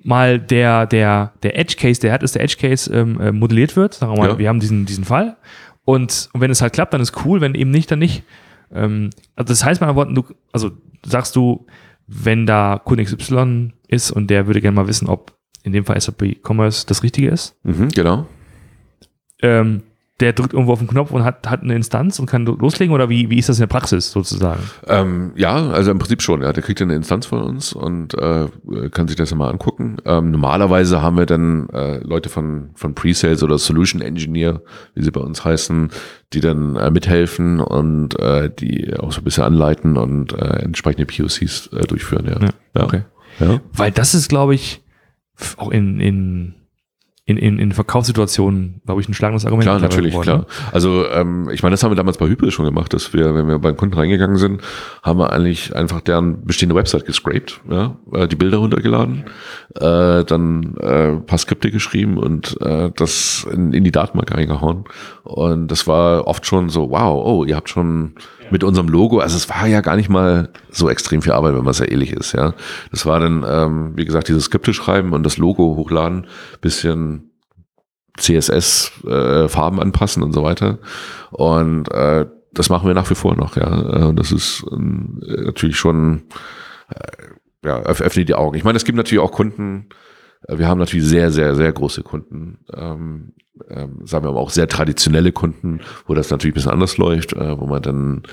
[0.03, 3.95] mal der, der, der Edge Case, der härteste Edge Case ähm, äh, modelliert wird.
[3.95, 4.37] Sagen wir mal, ja.
[4.37, 5.37] wir haben diesen, diesen Fall.
[5.85, 8.23] Und, und wenn es halt klappt, dann ist cool, wenn eben nicht, dann nicht.
[8.71, 10.71] Ähm, also das heißt, mal Worten, du, also
[11.05, 11.65] sagst du,
[12.07, 15.99] wenn da Kunde XY ist und der würde gerne mal wissen, ob in dem Fall
[15.99, 17.55] SAP Commerce das Richtige ist.
[17.63, 18.27] Mhm, genau.
[19.41, 19.83] Ähm,
[20.19, 23.09] der drückt irgendwo auf den Knopf und hat, hat eine Instanz und kann loslegen oder
[23.09, 24.61] wie, wie ist das in der Praxis sozusagen?
[24.87, 26.41] Ähm, ja, also im Prinzip schon.
[26.41, 28.47] Ja, der kriegt eine Instanz von uns und äh,
[28.91, 29.97] kann sich das mal angucken.
[30.05, 34.61] Ähm, normalerweise haben wir dann äh, Leute von, von Pre-Sales oder Solution Engineer,
[34.93, 35.89] wie sie bei uns heißen,
[36.33, 41.05] die dann äh, mithelfen und äh, die auch so ein bisschen anleiten und äh, entsprechende
[41.05, 42.25] POCs äh, durchführen.
[42.25, 42.39] Ja.
[42.39, 42.83] ja, ja.
[42.83, 43.01] Okay.
[43.39, 43.61] Ja.
[43.71, 44.83] Weil das ist, glaube ich,
[45.57, 46.55] auch in, in
[47.29, 49.65] in, in, in Verkaufssituationen, glaube ich, ein schlagendes Argument.
[49.65, 50.25] Klar, natürlich, geworden.
[50.25, 50.37] klar.
[50.39, 50.45] Ne?
[50.71, 53.47] Also ähm, ich meine, das haben wir damals bei Hybris schon gemacht, dass wir, wenn
[53.47, 54.61] wir beim Kunden reingegangen sind,
[55.03, 59.25] haben wir eigentlich einfach deren bestehende Website gescraped, ja, äh, die Bilder runtergeladen,
[59.75, 64.85] äh, dann äh, paar Skripte geschrieben und äh, das in, in die Datenbank reingehauen.
[65.23, 68.15] Und das war oft schon so, wow, oh, ihr habt schon
[68.51, 69.19] mit unserem Logo.
[69.19, 72.13] Also es war ja gar nicht mal so extrem viel Arbeit, wenn man sehr ehrlich
[72.13, 72.33] ist.
[72.33, 72.53] Ja,
[72.91, 76.27] das war dann, ähm, wie gesagt, dieses Skripte schreiben und das Logo hochladen,
[76.61, 77.31] bisschen
[78.17, 80.79] CSS äh, Farben anpassen und so weiter.
[81.31, 83.55] Und äh, das machen wir nach wie vor noch.
[83.55, 84.75] Ja, äh, das ist äh,
[85.43, 86.23] natürlich schon
[86.89, 88.57] äh, ja öffnet die Augen.
[88.57, 89.89] Ich meine, es gibt natürlich auch Kunden.
[90.49, 93.33] Äh, wir haben natürlich sehr, sehr, sehr große Kunden, ähm,
[93.69, 97.33] ähm, sagen wir mal auch sehr traditionelle Kunden, wo das natürlich ein bisschen anders läuft,
[97.33, 98.23] äh, wo man dann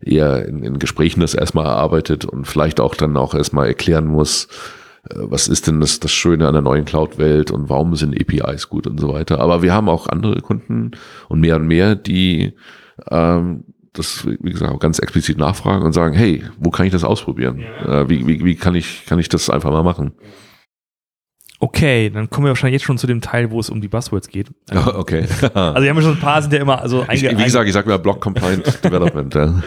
[0.00, 4.48] eher in, in Gesprächen das erstmal erarbeitet und vielleicht auch dann auch erstmal erklären muss,
[5.08, 8.68] äh, was ist denn das, das Schöne an der neuen Cloud-Welt und warum sind APIs
[8.68, 9.40] gut und so weiter.
[9.40, 10.92] Aber wir haben auch andere Kunden
[11.28, 12.54] und mehr und mehr, die
[13.10, 13.64] ähm,
[13.94, 17.60] das, wie gesagt, auch ganz explizit nachfragen und sagen, hey, wo kann ich das ausprobieren?
[17.86, 20.12] Äh, wie, wie, wie kann ich, kann ich das einfach mal machen?
[21.64, 24.28] Okay, dann kommen wir wahrscheinlich jetzt schon zu dem Teil, wo es um die Buzzwords
[24.28, 24.50] geht.
[24.70, 25.26] okay.
[25.54, 27.72] also wir haben ja schon ein paar, sind ja immer also ich, Wie gesagt, ich
[27.72, 29.34] sage mal Block Compliant Development.
[29.34, 29.62] Ja.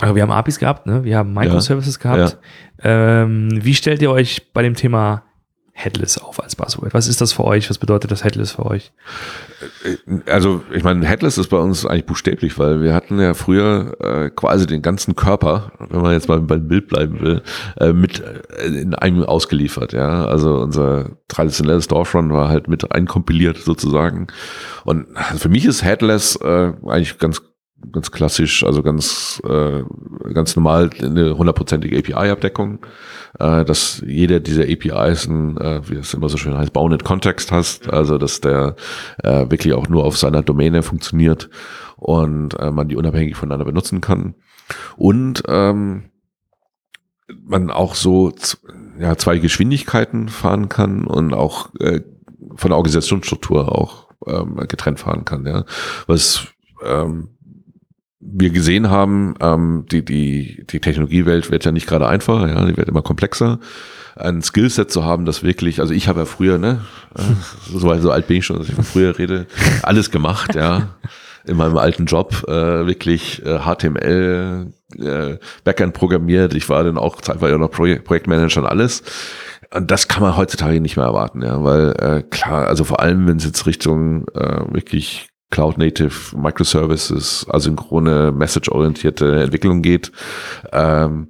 [0.00, 1.02] Aber wir haben APIs gehabt, ne?
[1.02, 2.14] wir haben Microservices ja.
[2.14, 2.38] gehabt.
[2.84, 3.22] Ja.
[3.22, 5.24] Ähm, wie stellt ihr euch bei dem Thema
[5.80, 6.94] Headless auf als Buzzword?
[6.94, 7.70] Was ist das für euch?
[7.70, 8.92] Was bedeutet das Headless für euch?
[9.84, 13.96] Äh, also ich meine, Headless ist bei uns eigentlich buchstäblich, weil wir hatten ja früher
[14.00, 17.42] äh, quasi den ganzen Körper, wenn man jetzt mal beim Bild bleiben will,
[17.78, 19.92] äh, mit äh, in einem ausgeliefert.
[19.92, 24.26] Ja, also unser traditionelles Storefront war halt mit einkompiliert sozusagen.
[24.84, 25.06] Und
[25.36, 27.42] für mich ist Headless äh, eigentlich ganz
[27.92, 29.82] ganz klassisch, also ganz, äh,
[30.32, 32.84] ganz normal eine hundertprozentige API-Abdeckung,
[33.38, 37.52] äh, dass jeder dieser APIs ein, äh, wie es immer so schön heißt, Bounded Context
[37.52, 38.76] hast, also dass der
[39.22, 41.50] äh, wirklich auch nur auf seiner Domäne funktioniert
[41.96, 44.34] und äh, man die unabhängig voneinander benutzen kann.
[44.96, 46.10] Und ähm,
[47.44, 48.32] man auch so
[48.98, 52.00] ja, zwei Geschwindigkeiten fahren kann und auch äh,
[52.56, 55.64] von der Organisationsstruktur auch ähm, getrennt fahren kann, ja.
[56.06, 56.48] Was
[56.84, 57.30] ähm,
[58.20, 62.76] wir gesehen haben, ähm, die, die, die Technologiewelt wird ja nicht gerade einfacher, ja, die
[62.76, 63.58] wird immer komplexer.
[64.14, 66.82] Ein Skillset zu haben, das wirklich, also ich habe ja früher, ne,
[67.16, 67.22] äh,
[67.72, 69.46] so, so alt bin ich schon, dass ich von früher rede,
[69.82, 70.94] alles gemacht, ja.
[71.46, 76.52] In meinem alten Job äh, wirklich äh, HTML, äh, Backend programmiert.
[76.52, 79.02] Ich war dann auch zeitweise noch Projekt Projektmanager und alles.
[79.72, 83.26] Und das kann man heutzutage nicht mehr erwarten, ja, weil äh, klar, also vor allem,
[83.26, 90.12] wenn es jetzt Richtung äh, wirklich Cloud-Native Microservices, asynchrone, message-orientierte Entwicklung geht,
[90.72, 91.28] ähm,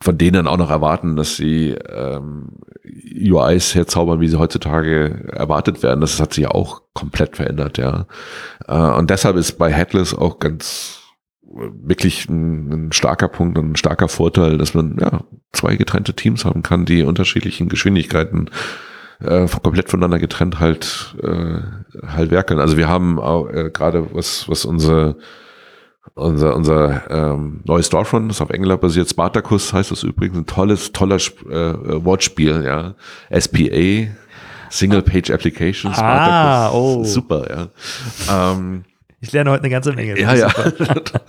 [0.00, 6.00] von denen auch noch erwarten, dass sie ähm, UIs herzaubern, wie sie heutzutage erwartet werden.
[6.00, 8.06] Das hat sich ja auch komplett verändert, ja.
[8.66, 10.98] Äh, und deshalb ist bei Headless auch ganz
[11.50, 16.62] wirklich ein, ein, starker Punkt, ein starker Vorteil, dass man ja zwei getrennte Teams haben
[16.62, 18.50] kann, die unterschiedlichen Geschwindigkeiten
[19.20, 21.60] äh, komplett voneinander getrennt halt äh,
[22.06, 22.60] halt werkeln.
[22.60, 25.16] Also wir haben auch äh, gerade was was unsere
[26.14, 29.08] unser unser ähm, neues Storefront ist auf Angular basiert.
[29.08, 32.94] Spartacus heißt das übrigens ein tolles toller äh, Wortspiel, ja.
[33.38, 34.08] SPA
[34.70, 35.92] Single Page Application.
[35.92, 37.04] Spartacus, ah, oh.
[37.04, 37.70] super,
[38.28, 38.52] ja.
[38.52, 38.84] Ähm,
[39.20, 40.18] ich lerne heute eine ganze Menge.
[40.18, 40.52] Ja, ja.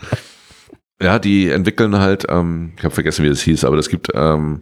[1.01, 4.61] ja, die entwickeln halt, ähm, ich habe vergessen, wie das hieß, aber es gibt ähm,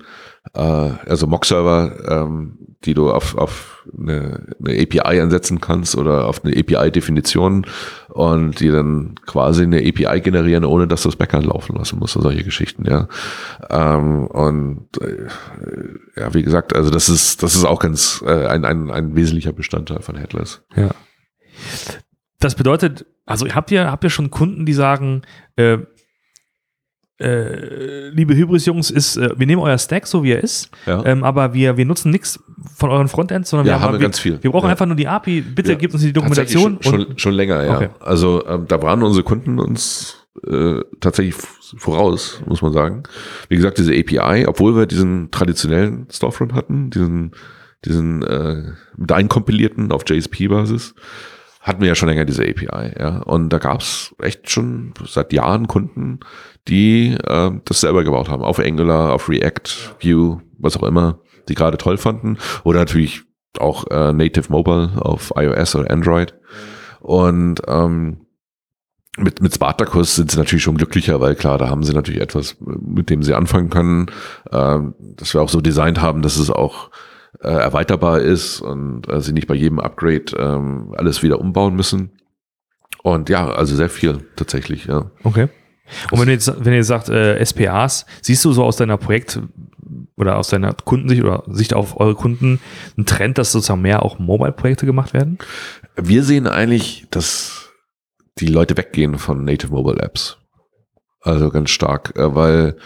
[0.53, 6.43] äh, also Mock-Server, ähm, die du auf, auf eine, eine API ansetzen kannst oder auf
[6.43, 7.65] eine API-Definition
[8.09, 12.13] und die dann quasi eine API generieren, ohne dass du das Backend laufen lassen musst,
[12.13, 13.07] solche Geschichten, ja.
[13.69, 15.27] Ähm, und äh,
[16.19, 19.53] ja, wie gesagt, also das ist, das ist auch ganz äh, ein, ein, ein wesentlicher
[19.53, 20.63] Bestandteil von Headless.
[20.75, 20.91] Ja.
[22.39, 25.23] Das bedeutet, also habt ihr, habt ihr schon Kunden, die sagen,
[25.55, 25.79] äh,
[27.19, 31.03] äh, liebe Hybris-Jungs, ist, äh, wir nehmen euer Stack so wie er ist, ja.
[31.05, 32.39] ähm, aber wir, wir nutzen nichts
[32.75, 34.41] von euren Frontends, sondern ja, wir haben, wir ganz viel.
[34.41, 34.71] Wir brauchen ja.
[34.71, 35.41] einfach nur die API.
[35.41, 36.77] Bitte gebt uns die Dokumentation.
[36.81, 37.75] Schon, schon, schon, länger, ja.
[37.75, 37.89] Okay.
[37.99, 41.35] Also ähm, da waren unsere Kunden uns äh, tatsächlich
[41.77, 43.03] voraus, muss man sagen.
[43.49, 47.31] Wie gesagt, diese API, obwohl wir diesen traditionellen Storefront hatten, diesen,
[47.83, 50.93] diesen äh, mit einkompilierten auf JSP-Basis,
[51.67, 53.19] hatten wir ja schon länger diese API, ja.
[53.23, 56.21] Und da gab's echt schon seit Jahren Kunden,
[56.67, 61.55] die äh, das selber gebaut haben, auf Angular, auf React, Vue, was auch immer, die
[61.55, 62.37] gerade toll fanden.
[62.63, 63.23] Oder natürlich
[63.59, 66.33] auch äh, Native Mobile auf iOS oder Android.
[67.01, 68.21] Und ähm,
[69.17, 72.55] mit, mit Spartacus sind sie natürlich schon glücklicher, weil klar, da haben sie natürlich etwas,
[72.59, 74.05] mit dem sie anfangen können,
[74.51, 76.91] ähm, dass wir auch so designt haben, dass es auch
[77.41, 82.11] äh, erweiterbar ist und äh, sie nicht bei jedem Upgrade ähm, alles wieder umbauen müssen.
[83.03, 85.11] Und ja, also sehr viel tatsächlich, ja.
[85.23, 85.47] Okay.
[86.11, 89.39] Und wenn ihr jetzt, wenn ihr sagt äh, SPAs, siehst du so aus deiner Projekt-
[90.17, 92.59] oder aus deiner Kundensicht oder Sicht auf eure Kunden
[92.97, 95.37] einen Trend, dass sozusagen mehr auch Mobile-Projekte gemacht werden?
[95.95, 97.71] Wir sehen eigentlich, dass
[98.39, 100.37] die Leute weggehen von Native Mobile Apps.
[101.21, 102.77] Also ganz stark, äh, weil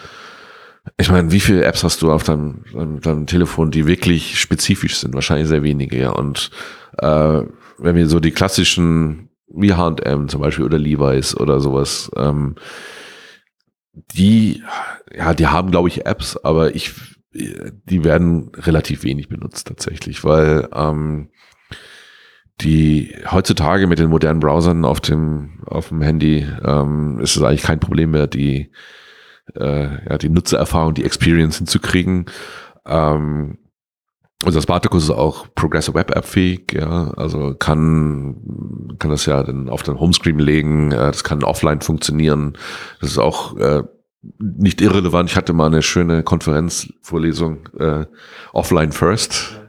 [0.97, 2.63] ich meine, wie viele Apps hast du auf deinem,
[3.01, 5.13] deinem, Telefon, die wirklich spezifisch sind?
[5.13, 6.09] Wahrscheinlich sehr wenige, ja.
[6.09, 6.49] Und
[6.97, 7.43] äh,
[7.77, 12.55] wenn wir so die klassischen wie H&M zum Beispiel oder Levi's oder sowas, ähm,
[13.93, 14.63] die,
[15.13, 16.93] ja, die haben, glaube ich, Apps, aber ich,
[17.33, 21.29] die werden relativ wenig benutzt tatsächlich, weil ähm,
[22.61, 27.63] die heutzutage mit den modernen Browsern auf dem auf dem Handy ähm, ist es eigentlich
[27.63, 28.71] kein Problem mehr, die
[29.55, 32.25] äh, ja, die Nutzererfahrung, die Experience hinzukriegen.
[32.85, 33.57] Ähm,
[34.43, 39.43] also das Spartacus ist auch Progressive Web App fähig, ja, also kann, kann das ja
[39.43, 42.57] dann auf den Homescreen legen, äh, das kann offline funktionieren,
[42.99, 43.83] das ist auch äh,
[44.39, 45.29] nicht irrelevant.
[45.29, 48.05] Ich hatte mal eine schöne Konferenzvorlesung äh,
[48.53, 49.60] offline first.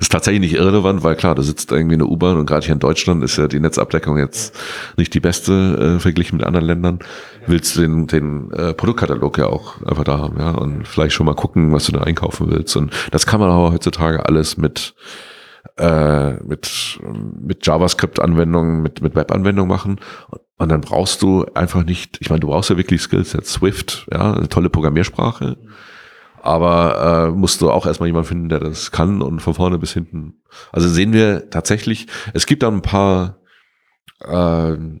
[0.00, 2.78] Ist tatsächlich nicht irrelevant, weil klar, da sitzt irgendwie eine U-Bahn und gerade hier in
[2.78, 4.56] Deutschland ist ja die Netzabdeckung jetzt
[4.96, 6.98] nicht die beste äh, verglichen mit anderen Ländern.
[7.46, 11.26] Willst du den, den äh, Produktkatalog ja auch einfach da haben, ja, und vielleicht schon
[11.26, 12.76] mal gucken, was du da einkaufen willst.
[12.76, 14.94] Und das kann man aber heutzutage alles mit
[15.76, 17.00] äh, mit,
[17.40, 20.00] mit JavaScript-Anwendungen, mit, mit Web-Anwendungen machen.
[20.58, 23.46] Und dann brauchst du einfach nicht, ich meine, du brauchst ja wirklich Skillset.
[23.46, 25.56] Swift, ja, eine tolle Programmiersprache.
[26.42, 29.92] Aber äh, musst du auch erstmal jemanden finden, der das kann und von vorne bis
[29.92, 30.42] hinten.
[30.72, 33.38] Also sehen wir tatsächlich, es gibt da ein paar,
[34.20, 35.00] äh, ein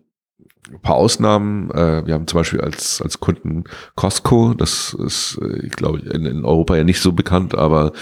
[0.82, 1.70] paar Ausnahmen.
[1.72, 3.64] Äh, wir haben zum Beispiel als, als Kunden
[3.96, 7.92] Costco, das ist, äh, ich glaube, in, in Europa ja nicht so bekannt, aber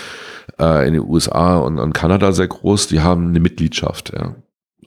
[0.59, 4.36] äh, in den USA und, und Kanada sehr groß, die haben eine Mitgliedschaft, ja.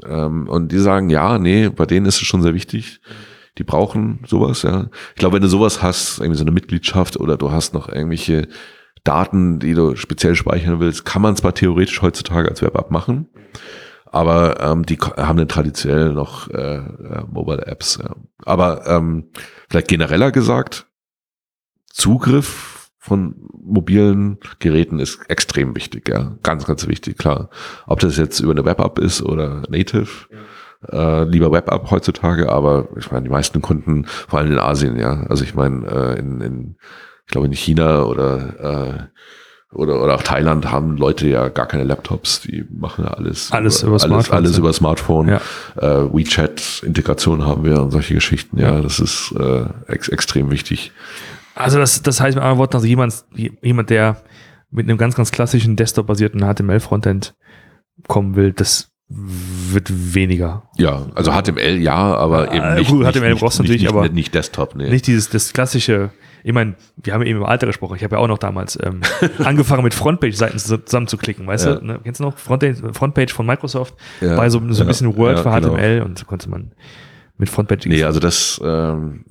[0.05, 2.99] Ähm, und die sagen, ja, nee, bei denen ist es schon sehr wichtig.
[3.57, 4.89] Die brauchen sowas, ja.
[5.09, 8.47] Ich glaube, wenn du sowas hast, irgendwie so eine Mitgliedschaft oder du hast noch irgendwelche
[9.03, 13.27] Daten, die du speziell speichern willst, kann man zwar theoretisch heutzutage als Web-App machen,
[14.05, 17.99] aber ähm, die haben dann traditionell noch äh, äh, Mobile Apps.
[18.01, 18.15] Ja.
[18.45, 19.31] Aber ähm,
[19.69, 20.87] vielleicht genereller gesagt,
[21.89, 26.37] Zugriff von mobilen Geräten ist extrem wichtig, ja.
[26.41, 27.49] Ganz, ganz wichtig, klar.
[27.85, 30.37] Ob das jetzt über eine Web-App ist oder Native, ja.
[30.91, 35.25] Äh, lieber Web-App heutzutage, aber ich meine, die meisten Kunden, vor allem in Asien, ja.
[35.29, 36.75] Also ich meine, äh, in, in,
[37.25, 39.13] ich glaube in China oder äh,
[39.73, 43.81] oder, oder auch Thailand haben Leute ja gar keine Laptops, die machen ja alles, alles
[43.81, 44.35] über, über Smartphone.
[44.35, 45.27] Alles, alles über Smartphone.
[45.29, 45.41] Ja.
[45.77, 48.59] Äh, WeChat-Integration haben wir und solche Geschichten.
[48.59, 50.91] Ja, das ist äh, ex extrem wichtig.
[51.55, 54.17] Also das, das heißt mit anderen Worten, also jemand, jemand, der
[54.69, 57.35] mit einem ganz, ganz klassischen Desktop-basierten HTML-Frontend
[58.07, 60.63] kommen will, das wird weniger.
[60.77, 63.81] Ja, also HTML ja, aber Äh, eben nicht, gut, nicht, HTML nicht, brauchst du natürlich,
[63.83, 64.89] nicht, aber nicht Desktop, nee.
[64.89, 66.09] Nicht dieses das klassische,
[66.43, 69.01] ich meine, wir haben eben im Alter gesprochen, ich habe ja auch noch damals ähm,
[69.43, 71.75] angefangen mit Frontpage-Seiten zusammenzuklicken, weißt Ja.
[71.75, 71.85] du?
[71.85, 71.99] Ne?
[72.03, 72.37] Kennst du noch?
[72.37, 75.75] Frontpage, Frontpage von Microsoft Ja, bei so, so ein ja, bisschen Word ja, für genau.
[75.75, 76.71] HTML und so konnte man
[77.37, 79.25] mit Frontpage Nee, also das ähm,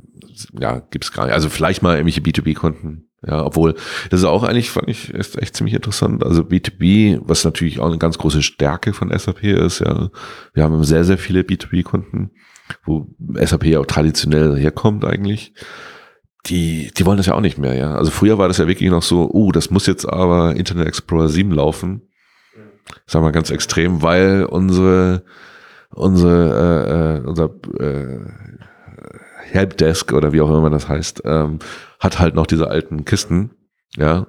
[0.59, 1.35] ja, gibt's gar nicht.
[1.35, 3.09] Also vielleicht mal irgendwelche B2B-Kunden.
[3.25, 3.75] Ja, obwohl,
[4.11, 6.25] das ist auch eigentlich, fand ich, ist echt ziemlich interessant.
[6.25, 10.11] Also B2B, was natürlich auch eine ganz große Stärke von SAP ist, ja.
[10.55, 12.33] Wir haben sehr, sehr viele B2B-Kunden,
[12.85, 15.55] wo SAP auch traditionell herkommt eigentlich.
[16.47, 17.95] Die, die wollen das ja auch nicht mehr, ja.
[17.95, 21.29] Also früher war das ja wirklich noch so, oh, das muss jetzt aber Internet Explorer
[21.29, 22.03] 7 laufen.
[23.07, 25.23] Sagen wir ganz extrem, weil unsere,
[25.91, 28.19] unsere, äh, äh, unser äh,
[29.53, 31.59] Helpdesk oder wie auch immer das heißt, ähm,
[32.01, 33.51] hat halt noch diese alten Kisten.
[33.99, 34.27] Ja,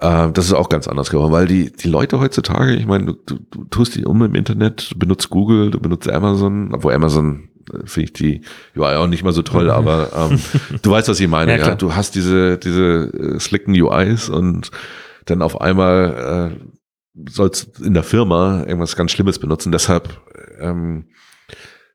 [0.00, 3.12] ähm, das ist auch ganz anders geworden, weil die, die Leute heutzutage, ich meine, du,
[3.14, 7.48] du, du tust die um im Internet, du benutzt Google, du benutzt Amazon, obwohl Amazon
[7.72, 8.42] äh, finde ich die
[8.76, 10.38] UI auch nicht mal so toll, aber ähm,
[10.82, 11.58] du weißt, was ich meine.
[11.58, 11.74] Ja, Ja.
[11.74, 14.70] Du hast diese, diese äh, slicken UIs und
[15.26, 19.72] dann auf einmal äh, sollst in der Firma irgendwas ganz Schlimmes benutzen.
[19.72, 20.20] Deshalb
[20.60, 21.06] ähm,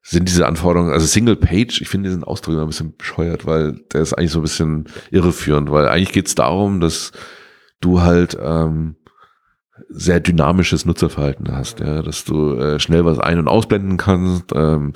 [0.08, 3.74] sind diese Anforderungen, also Single Page, ich finde diesen Ausdruck immer ein bisschen bescheuert, weil
[3.92, 7.12] der ist eigentlich so ein bisschen irreführend, weil eigentlich geht es darum, dass
[7.82, 8.98] du halt ähm,
[9.90, 14.94] sehr dynamisches Nutzerverhalten hast, ja, dass du äh, schnell was ein- und ausblenden kannst, ähm,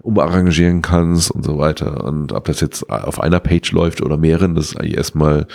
[0.00, 2.04] umarrangieren kannst und so weiter.
[2.04, 5.48] Und ob das jetzt auf einer Page läuft oder mehreren, das ist eigentlich erstmal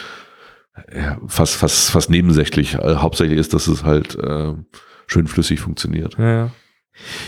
[0.93, 2.75] ja, fast, fast, fast nebensächlich.
[2.75, 4.53] Äh, Hauptsächlich ist, dass es halt äh,
[5.07, 6.17] schön flüssig funktioniert.
[6.17, 6.51] Ja, ja.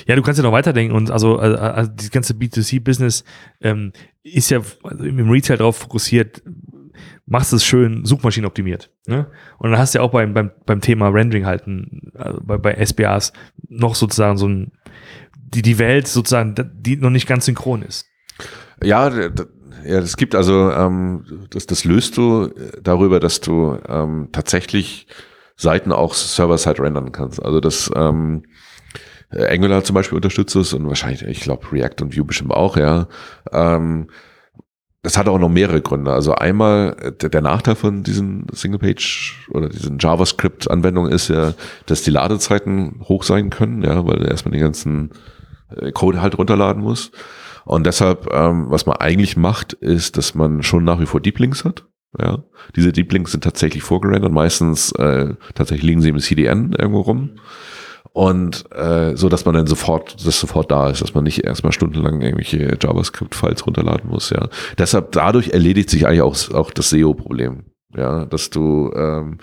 [0.07, 3.23] Ja, du kannst ja noch weiterdenken und also, also, also das ganze B2C-Business
[3.61, 3.93] ähm,
[4.23, 6.41] ist ja also im Retail darauf fokussiert,
[7.25, 8.91] machst es schön suchmaschinenoptimiert.
[9.07, 9.27] Ne?
[9.59, 12.85] Und dann hast du ja auch beim, beim, beim Thema Rendering halten, also bei, bei
[12.85, 13.33] SBAs
[13.67, 14.71] noch sozusagen so ein,
[15.35, 18.05] die, die Welt sozusagen, die noch nicht ganz synchron ist.
[18.83, 19.09] Ja,
[19.85, 25.07] ja, das gibt also, ähm, das, das löst du äh, darüber, dass du ähm, tatsächlich
[25.55, 27.43] Seiten auch Server-Side rendern kannst.
[27.43, 28.43] Also das ähm,
[29.31, 32.77] äh, Angular zum Beispiel unterstützt es und wahrscheinlich, ich glaube, React und Vue bestimmt auch,
[32.77, 33.07] ja.
[33.51, 34.07] Ähm,
[35.01, 36.11] das hat auch noch mehrere Gründe.
[36.11, 41.53] Also einmal, äh, der, der Nachteil von diesen Single-Page oder diesen JavaScript-Anwendungen ist ja,
[41.85, 45.11] dass die Ladezeiten hoch sein können, ja, weil du erstmal den ganzen
[45.75, 47.11] äh, Code halt runterladen muss.
[47.65, 51.39] Und deshalb, ähm, was man eigentlich macht, ist, dass man schon nach wie vor Deep
[51.39, 51.85] Links hat.
[52.17, 52.43] Ja,
[52.75, 54.31] diese Deep Links sind tatsächlich vorgerendert.
[54.31, 57.39] Meistens äh, tatsächlich liegen sie im CDN irgendwo rum.
[58.11, 61.71] Und äh, so, dass man dann sofort, das sofort da ist, dass man nicht erstmal
[61.71, 64.31] stundenlang irgendwelche JavaScript-Files runterladen muss.
[64.31, 67.65] Ja, deshalb dadurch erledigt sich eigentlich auch, auch das SEO-Problem.
[67.95, 69.39] Ja, dass du ähm,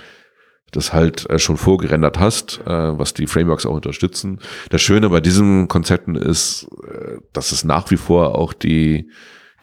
[0.73, 4.41] das halt äh, schon vorgerendert hast, äh, was die Frameworks auch unterstützen.
[4.71, 9.11] Das Schöne bei diesen Konzepten ist, äh, dass es nach wie vor auch die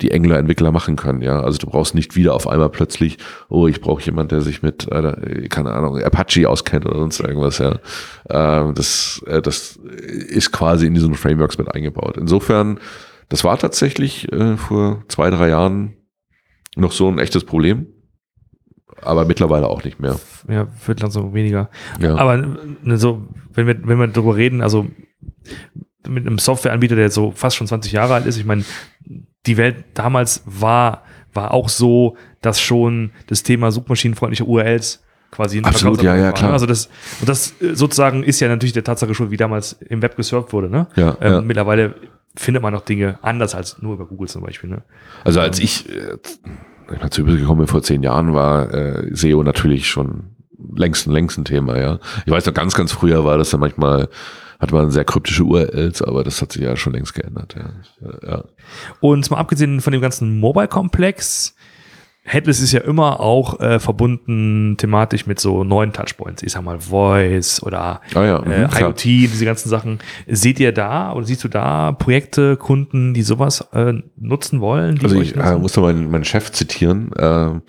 [0.01, 1.39] die Angular-Entwickler machen können, ja.
[1.39, 3.17] Also du brauchst nicht wieder auf einmal plötzlich,
[3.49, 7.59] oh, ich brauche jemand, der sich mit, äh, keine Ahnung, Apache auskennt oder sonst irgendwas,
[7.59, 7.73] ja.
[8.25, 12.17] Äh, das, äh, das ist quasi in diesen Frameworks mit eingebaut.
[12.17, 12.79] Insofern,
[13.29, 15.95] das war tatsächlich äh, vor zwei, drei Jahren
[16.75, 17.87] noch so ein echtes Problem.
[19.01, 20.19] Aber mittlerweile auch nicht mehr.
[20.47, 21.69] Ja, wird langsam weniger.
[21.99, 22.15] Ja.
[22.15, 24.87] Aber ne, so, wenn wir, wenn wir darüber reden, also
[26.07, 28.63] mit einem Softwareanbieter, der so fast schon 20 Jahre alt ist, ich meine,
[29.45, 35.65] die Welt damals war, war auch so, dass schon das Thema suchmaschinenfreundliche URLs quasi in
[35.65, 36.53] Absolut, ja, ja, klar.
[36.53, 36.89] Also das,
[37.19, 40.53] und das äh, sozusagen ist ja natürlich der Tatsache schon, wie damals im Web gesurft
[40.53, 40.69] wurde.
[40.69, 40.87] Ne?
[40.95, 41.41] Ja, ähm, ja.
[41.41, 41.95] Mittlerweile
[42.35, 44.69] findet man noch Dinge anders als nur über Google zum Beispiel.
[44.69, 44.83] Ne?
[45.23, 46.17] Also als ähm, ich, äh,
[46.93, 50.35] ich zu übrigens gekommen bin vor zehn Jahren, war äh, SEO natürlich schon
[50.75, 51.99] längst ein längst ein Thema, ja.
[52.25, 54.09] Ich weiß noch ganz, ganz früher war das dann manchmal
[54.63, 57.55] hat man sehr kryptische URLs, aber das hat sich ja schon längst geändert.
[57.55, 58.27] Ja.
[58.27, 58.43] ja.
[58.99, 61.55] Und mal abgesehen von dem ganzen Mobile-Komplex,
[62.25, 66.41] Headless ist ja immer auch äh, verbunden thematisch mit so neuen Touchpoints.
[66.41, 69.99] Ich sag mal Voice oder ah ja, äh, mhm, IoT, diese ganzen Sachen.
[70.25, 74.99] Seht ihr da oder siehst du da Projekte, Kunden, die sowas äh, nutzen wollen?
[75.03, 77.11] also ich äh, muss da meinen, meinen Chef zitieren.
[77.17, 77.61] Ähm,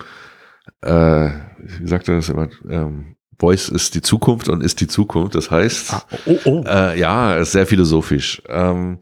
[0.81, 1.31] äh,
[1.79, 2.47] wie sagt er das immer?
[2.69, 5.35] Ähm, Voice ist die Zukunft und ist die Zukunft.
[5.35, 6.63] Das heißt, ah, oh, oh.
[6.65, 8.41] Äh, ja, ist sehr philosophisch.
[8.47, 8.99] Ähm,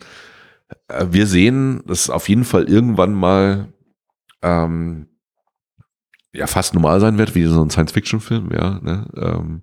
[0.88, 3.68] äh, wir sehen, dass auf jeden Fall irgendwann mal
[4.42, 5.08] ähm,
[6.34, 8.80] ja fast normal sein wird, wie so ein Science-Fiction-Film, ja.
[8.82, 9.06] Ne?
[9.16, 9.62] Ähm,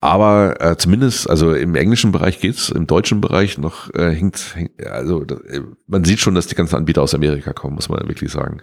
[0.00, 4.86] aber äh, zumindest, also im englischen Bereich geht's, im deutschen Bereich noch äh, hinkt, hinkt
[4.86, 8.32] also äh, man sieht schon, dass die ganzen Anbieter aus Amerika kommen, muss man wirklich
[8.32, 8.60] sagen.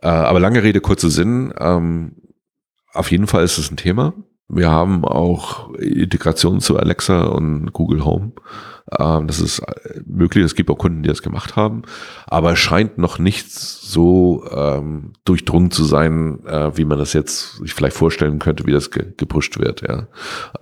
[0.00, 1.52] Äh, aber lange Rede, kurzer Sinn.
[1.58, 2.12] Ähm,
[2.92, 4.14] auf jeden Fall ist es ein Thema.
[4.52, 8.32] Wir haben auch Integration zu Alexa und Google Home.
[8.98, 9.62] Ähm, das ist
[10.04, 10.44] möglich.
[10.44, 11.82] Es gibt auch Kunden, die das gemacht haben.
[12.26, 17.58] Aber es scheint noch nicht so ähm, durchdrungen zu sein, äh, wie man das jetzt
[17.58, 19.82] sich vielleicht vorstellen könnte, wie das ge gepusht wird.
[19.82, 20.08] Ja,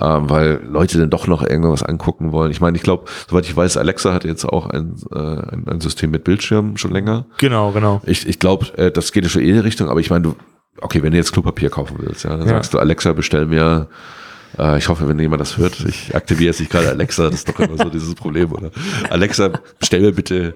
[0.01, 2.51] ähm, weil Leute dann doch noch irgendwas angucken wollen.
[2.51, 5.80] Ich meine, ich glaube, soweit ich weiß, Alexa hat jetzt auch ein, äh, ein, ein,
[5.80, 7.26] System mit Bildschirm schon länger.
[7.39, 8.03] Genau, genau.
[8.05, 9.89] Ich, ich glaube, äh, das geht ja schon in die Richtung.
[9.89, 10.36] Aber ich meine, du
[10.81, 12.55] okay, wenn du jetzt Klopapier kaufen willst, ja, dann ja.
[12.55, 13.89] sagst du, Alexa, bestell mir,
[14.59, 17.49] äh, ich hoffe, wenn jemand das hört, ich aktiviere jetzt nicht gerade Alexa, das ist
[17.49, 18.70] doch immer so dieses Problem, oder?
[19.11, 20.55] Alexa, bestell mir bitte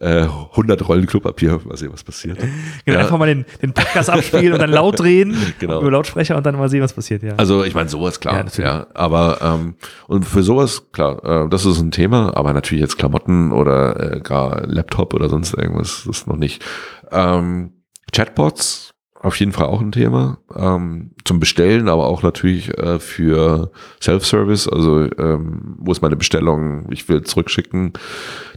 [0.00, 2.38] äh, 100 Rollen Klopapier, mal sehen, was passiert.
[2.38, 3.04] Genau, ja.
[3.04, 5.80] einfach mal den, den Podcast abspielen und dann laut drehen genau.
[5.80, 7.34] über Lautsprecher und dann mal sehen, was passiert, ja.
[7.36, 9.74] Also ich meine, sowas klar, ja, ja aber ähm,
[10.06, 14.20] und für sowas, klar, äh, das ist ein Thema, aber natürlich jetzt Klamotten oder äh,
[14.20, 16.64] gar Laptop oder sonst irgendwas, das ist noch nicht.
[17.12, 17.72] Ähm,
[18.12, 20.38] Chatbots auf jeden Fall auch ein Thema.
[20.54, 23.70] Ähm, zum Bestellen, aber auch natürlich äh, für
[24.02, 24.66] Self-Service.
[24.66, 26.90] Also ähm, wo ist meine Bestellung?
[26.90, 27.92] Ich will zurückschicken.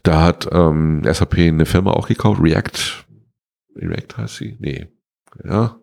[0.04, 3.06] Da hat ähm, SAP eine Firma auch gekauft, React.
[3.76, 4.58] React heißt sie?
[4.60, 4.88] Nee.
[5.44, 5.78] Ja.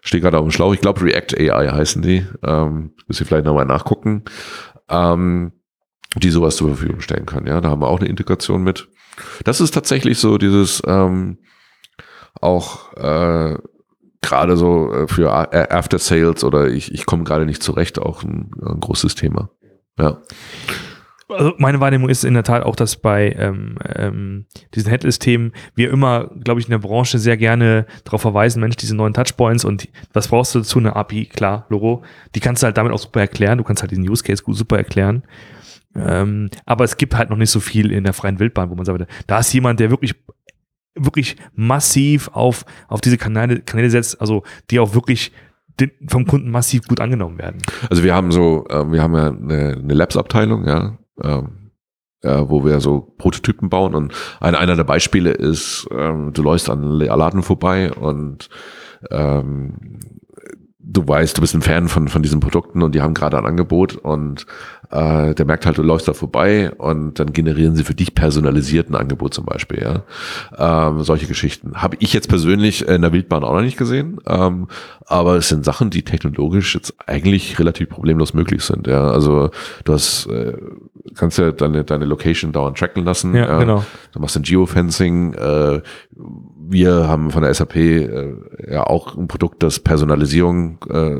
[0.00, 0.74] Steht gerade auf dem Schlauch.
[0.74, 2.24] Ich glaube React AI heißen die.
[2.44, 4.24] Ähm, müsst ihr vielleicht nochmal nachgucken.
[4.88, 5.52] Ähm,
[6.16, 7.46] die sowas zur Verfügung stellen können.
[7.46, 8.88] Ja, da haben wir auch eine Integration mit.
[9.44, 11.38] Das ist tatsächlich so dieses ähm,
[12.40, 13.58] auch äh,
[14.22, 18.50] gerade so äh, für After Sales oder ich, ich komme gerade nicht zurecht, auch ein,
[18.62, 19.50] ein großes Thema.
[19.98, 20.18] Ja.
[21.28, 25.90] Also meine Wahrnehmung ist in der Tat auch, dass bei ähm, ähm, diesen Headless-Themen wir
[25.90, 29.88] immer, glaube ich, in der Branche sehr gerne darauf verweisen, Mensch, diese neuen Touchpoints und
[30.12, 30.80] was brauchst du dazu?
[30.80, 32.02] Eine API, klar, Logo.
[32.34, 33.58] Die kannst du halt damit auch super erklären.
[33.58, 35.22] Du kannst halt diesen Use Case gut super erklären.
[35.94, 38.84] Ähm, aber es gibt halt noch nicht so viel in der freien Wildbahn, wo man
[38.84, 40.14] sagt, da ist jemand, der wirklich
[40.94, 45.32] wirklich massiv auf, auf diese Kanäle, Kanäle setzt, also die auch wirklich
[45.78, 47.62] den, vom Kunden massiv gut angenommen werden.
[47.88, 51.72] Also wir haben so, äh, wir haben ja eine, eine Labs-Abteilung, ja, ähm,
[52.22, 56.68] äh, wo wir so Prototypen bauen und ein, einer der Beispiele ist, ähm, du läufst
[56.68, 58.50] an Laden vorbei und
[59.10, 60.00] ähm,
[60.82, 63.46] du weißt, du bist ein Fan von, von diesen Produkten und die haben gerade ein
[63.46, 64.46] Angebot und
[64.90, 68.90] äh, der merkt halt, du läufst da vorbei und dann generieren sie für dich personalisiert
[68.90, 70.02] ein Angebot zum Beispiel, ja.
[70.58, 71.74] Ähm, solche Geschichten.
[71.74, 74.68] Habe ich jetzt persönlich in der Wildbahn auch noch nicht gesehen, ähm,
[75.06, 79.10] aber es sind Sachen, die technologisch jetzt eigentlich relativ problemlos möglich sind, ja.
[79.10, 79.50] Also
[79.84, 80.56] du hast, äh,
[81.14, 83.34] kannst ja deine, deine Location dauernd tracken lassen.
[83.34, 83.84] Ja, äh, genau.
[84.12, 85.82] Du machst ein Geofencing, äh,
[86.70, 88.34] wir haben von der SAP äh,
[88.70, 91.18] ja auch ein Produkt, das Personalisierung äh,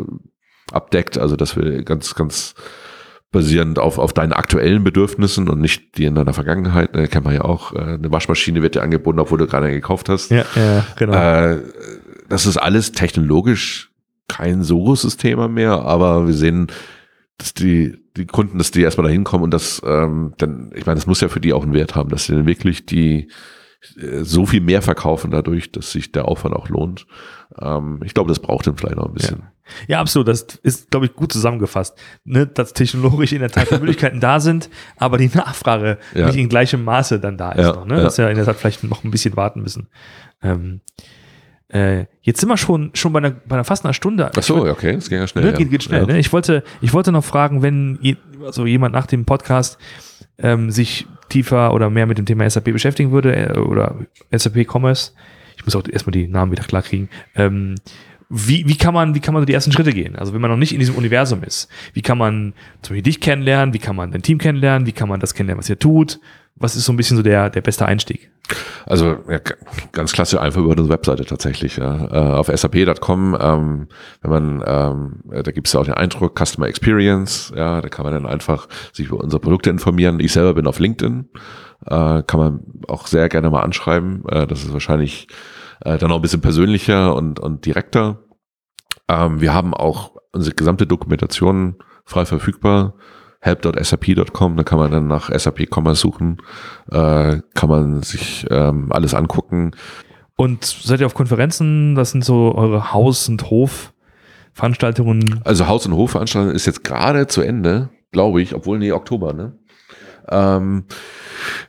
[0.72, 2.55] abdeckt, also dass wir ganz, ganz
[3.32, 6.94] basierend auf, auf deinen aktuellen Bedürfnissen und nicht die in deiner Vergangenheit.
[6.94, 10.09] Ne, kennt man ja auch, äh, eine Waschmaschine wird dir angeboten, obwohl du gerade gekauft
[10.09, 10.30] hast.
[10.30, 11.14] Ja, ja genau.
[11.14, 11.62] Äh,
[12.28, 13.90] das ist alles technologisch
[14.28, 16.68] kein so großes Thema mehr, aber wir sehen,
[17.38, 20.96] dass die, die Kunden, dass die erstmal da hinkommen und das, ähm, dann, ich meine,
[20.96, 23.28] das muss ja für die auch einen Wert haben, dass sie dann wirklich die
[23.82, 27.06] so viel mehr verkaufen dadurch, dass sich der Aufwand auch lohnt.
[27.58, 29.38] Ähm, ich glaube, das braucht dann vielleicht noch ein bisschen.
[29.38, 29.52] Ja.
[29.86, 30.28] Ja, absolut.
[30.28, 31.96] Das ist, glaube ich, gut zusammengefasst.
[32.24, 36.26] Ne, dass technologisch in der Tat die Möglichkeiten da sind, aber die Nachfrage ja.
[36.26, 37.66] nicht in gleichem Maße dann da ist.
[37.66, 38.02] Ja, noch, ne?
[38.02, 39.88] Dass wir in der Tat vielleicht noch ein bisschen warten müssen.
[40.42, 40.80] Ähm,
[41.68, 44.30] äh, jetzt sind wir schon, schon bei, einer, bei einer fast einer Stunde.
[44.36, 45.44] Ach so, okay, das ging ja schnell.
[45.44, 46.04] Ne, geht, geht schnell.
[46.06, 46.18] Ne?
[46.18, 49.78] Ich, wollte, ich wollte noch fragen, wenn je, also jemand nach dem Podcast
[50.38, 53.96] ähm, sich tiefer oder mehr mit dem Thema SAP beschäftigen würde äh, oder
[54.30, 55.12] SAP Commerce,
[55.56, 57.76] ich muss auch erstmal die Namen wieder klar kriegen, ähm,
[58.32, 60.14] wie, wie kann man, wie kann man so die ersten Schritte gehen?
[60.14, 63.20] Also wenn man noch nicht in diesem Universum ist, wie kann man zum Beispiel dich
[63.20, 66.20] kennenlernen, wie kann man dein Team kennenlernen, wie kann man das kennenlernen, was ihr tut?
[66.61, 68.30] Was ist so ein bisschen so der, der beste Einstieg?
[68.84, 69.40] Also ja,
[69.92, 71.76] ganz klasse einfach über unsere Webseite tatsächlich.
[71.76, 72.06] Ja.
[72.12, 73.88] Äh, auf sap.com, ähm,
[74.20, 78.04] wenn man, ähm, da gibt es ja auch den Eindruck, Customer Experience, ja, da kann
[78.04, 80.20] man dann einfach sich über unsere Produkte informieren.
[80.20, 81.30] Ich selber bin auf LinkedIn,
[81.86, 84.24] äh, kann man auch sehr gerne mal anschreiben.
[84.28, 85.28] Äh, das ist wahrscheinlich
[85.80, 88.24] äh, dann auch ein bisschen persönlicher und, und direkter.
[89.08, 92.94] Ähm, wir haben auch unsere gesamte Dokumentation frei verfügbar
[93.41, 96.38] help.sap.com, da kann man dann nach SAP Commerce suchen,
[96.91, 99.72] äh, kann man sich ähm, alles angucken.
[100.36, 101.95] Und seid ihr auf Konferenzen?
[101.95, 105.41] Das sind so eure Haus- und Hofveranstaltungen?
[105.45, 109.59] Also Haus- und Hofveranstaltung ist jetzt gerade zu Ende, glaube ich, obwohl, nee, Oktober, ne?
[110.28, 110.84] Ähm,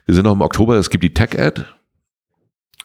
[0.06, 1.64] wir sind noch im Oktober, es gibt die Tech-Ad.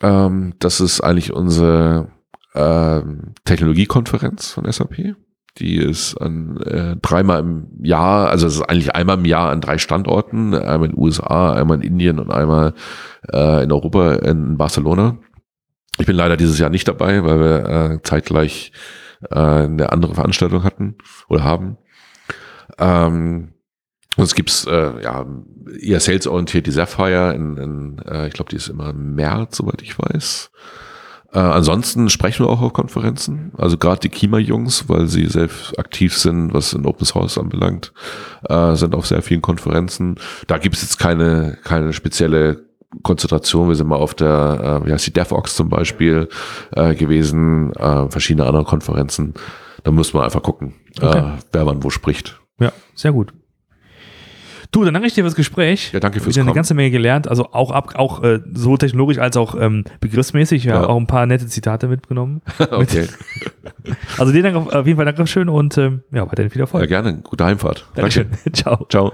[0.02, 2.10] Ähm, das ist eigentlich unsere
[2.56, 5.16] ähm, Technologiekonferenz von SAP.
[5.60, 9.62] Die ist an äh, dreimal im Jahr, also es ist eigentlich einmal im Jahr an
[9.62, 12.74] drei Standorten, einmal in den USA, einmal in Indien und einmal
[13.32, 15.18] äh, in Europa in Barcelona.
[15.98, 18.72] Ich bin leider dieses Jahr nicht dabei, weil wir äh, zeitgleich
[19.32, 20.96] äh, eine andere Veranstaltung hatten
[21.28, 21.78] oder haben.
[22.78, 23.54] Ähm,
[24.18, 25.28] Sonst gibt's äh, ja
[25.80, 29.84] eher salesorientiert die Sapphire in, in äh, ich glaube, die ist immer im März, soweit
[29.84, 30.50] ich weiß.
[31.34, 36.18] Äh, ansonsten sprechen wir auch auf Konferenzen, also gerade die Kima-Jungs, weil sie selbst aktiv
[36.18, 37.94] sind, was in Open Source anbelangt,
[38.48, 40.16] äh, sind auf sehr vielen Konferenzen.
[40.48, 42.66] Da gibt es jetzt keine, keine spezielle
[43.04, 43.68] Konzentration.
[43.68, 46.30] Wir sind mal auf der, äh, wie heißt die DevOps zum Beispiel
[46.72, 49.34] äh, gewesen, äh, verschiedene andere Konferenzen.
[49.84, 51.20] Da muss man einfach gucken, okay.
[51.20, 52.40] äh, wer wann wo spricht.
[52.60, 53.34] Ja, sehr gut.
[54.72, 55.92] Du, dann danke ich dir für das Gespräch.
[55.94, 58.78] Ja, danke fürs Ich habe eine ganze Menge gelernt, also auch ab, auch äh, so
[58.78, 60.66] technologisch als auch ähm, begriffsmäßig.
[60.66, 62.42] Ich habe auch ein paar nette Zitate mitgenommen.
[62.72, 63.08] okay.
[64.18, 66.82] also dir Dank auf, auf jeden Fall Dankeschön und ähm, ja, weiterhin viel Erfolg.
[66.82, 67.20] Ja, gerne.
[67.22, 67.88] Gute Heimfahrt.
[67.96, 68.30] Dankeschön.
[68.30, 68.52] Danke.
[68.52, 68.86] Ciao.
[68.90, 69.14] Ciao.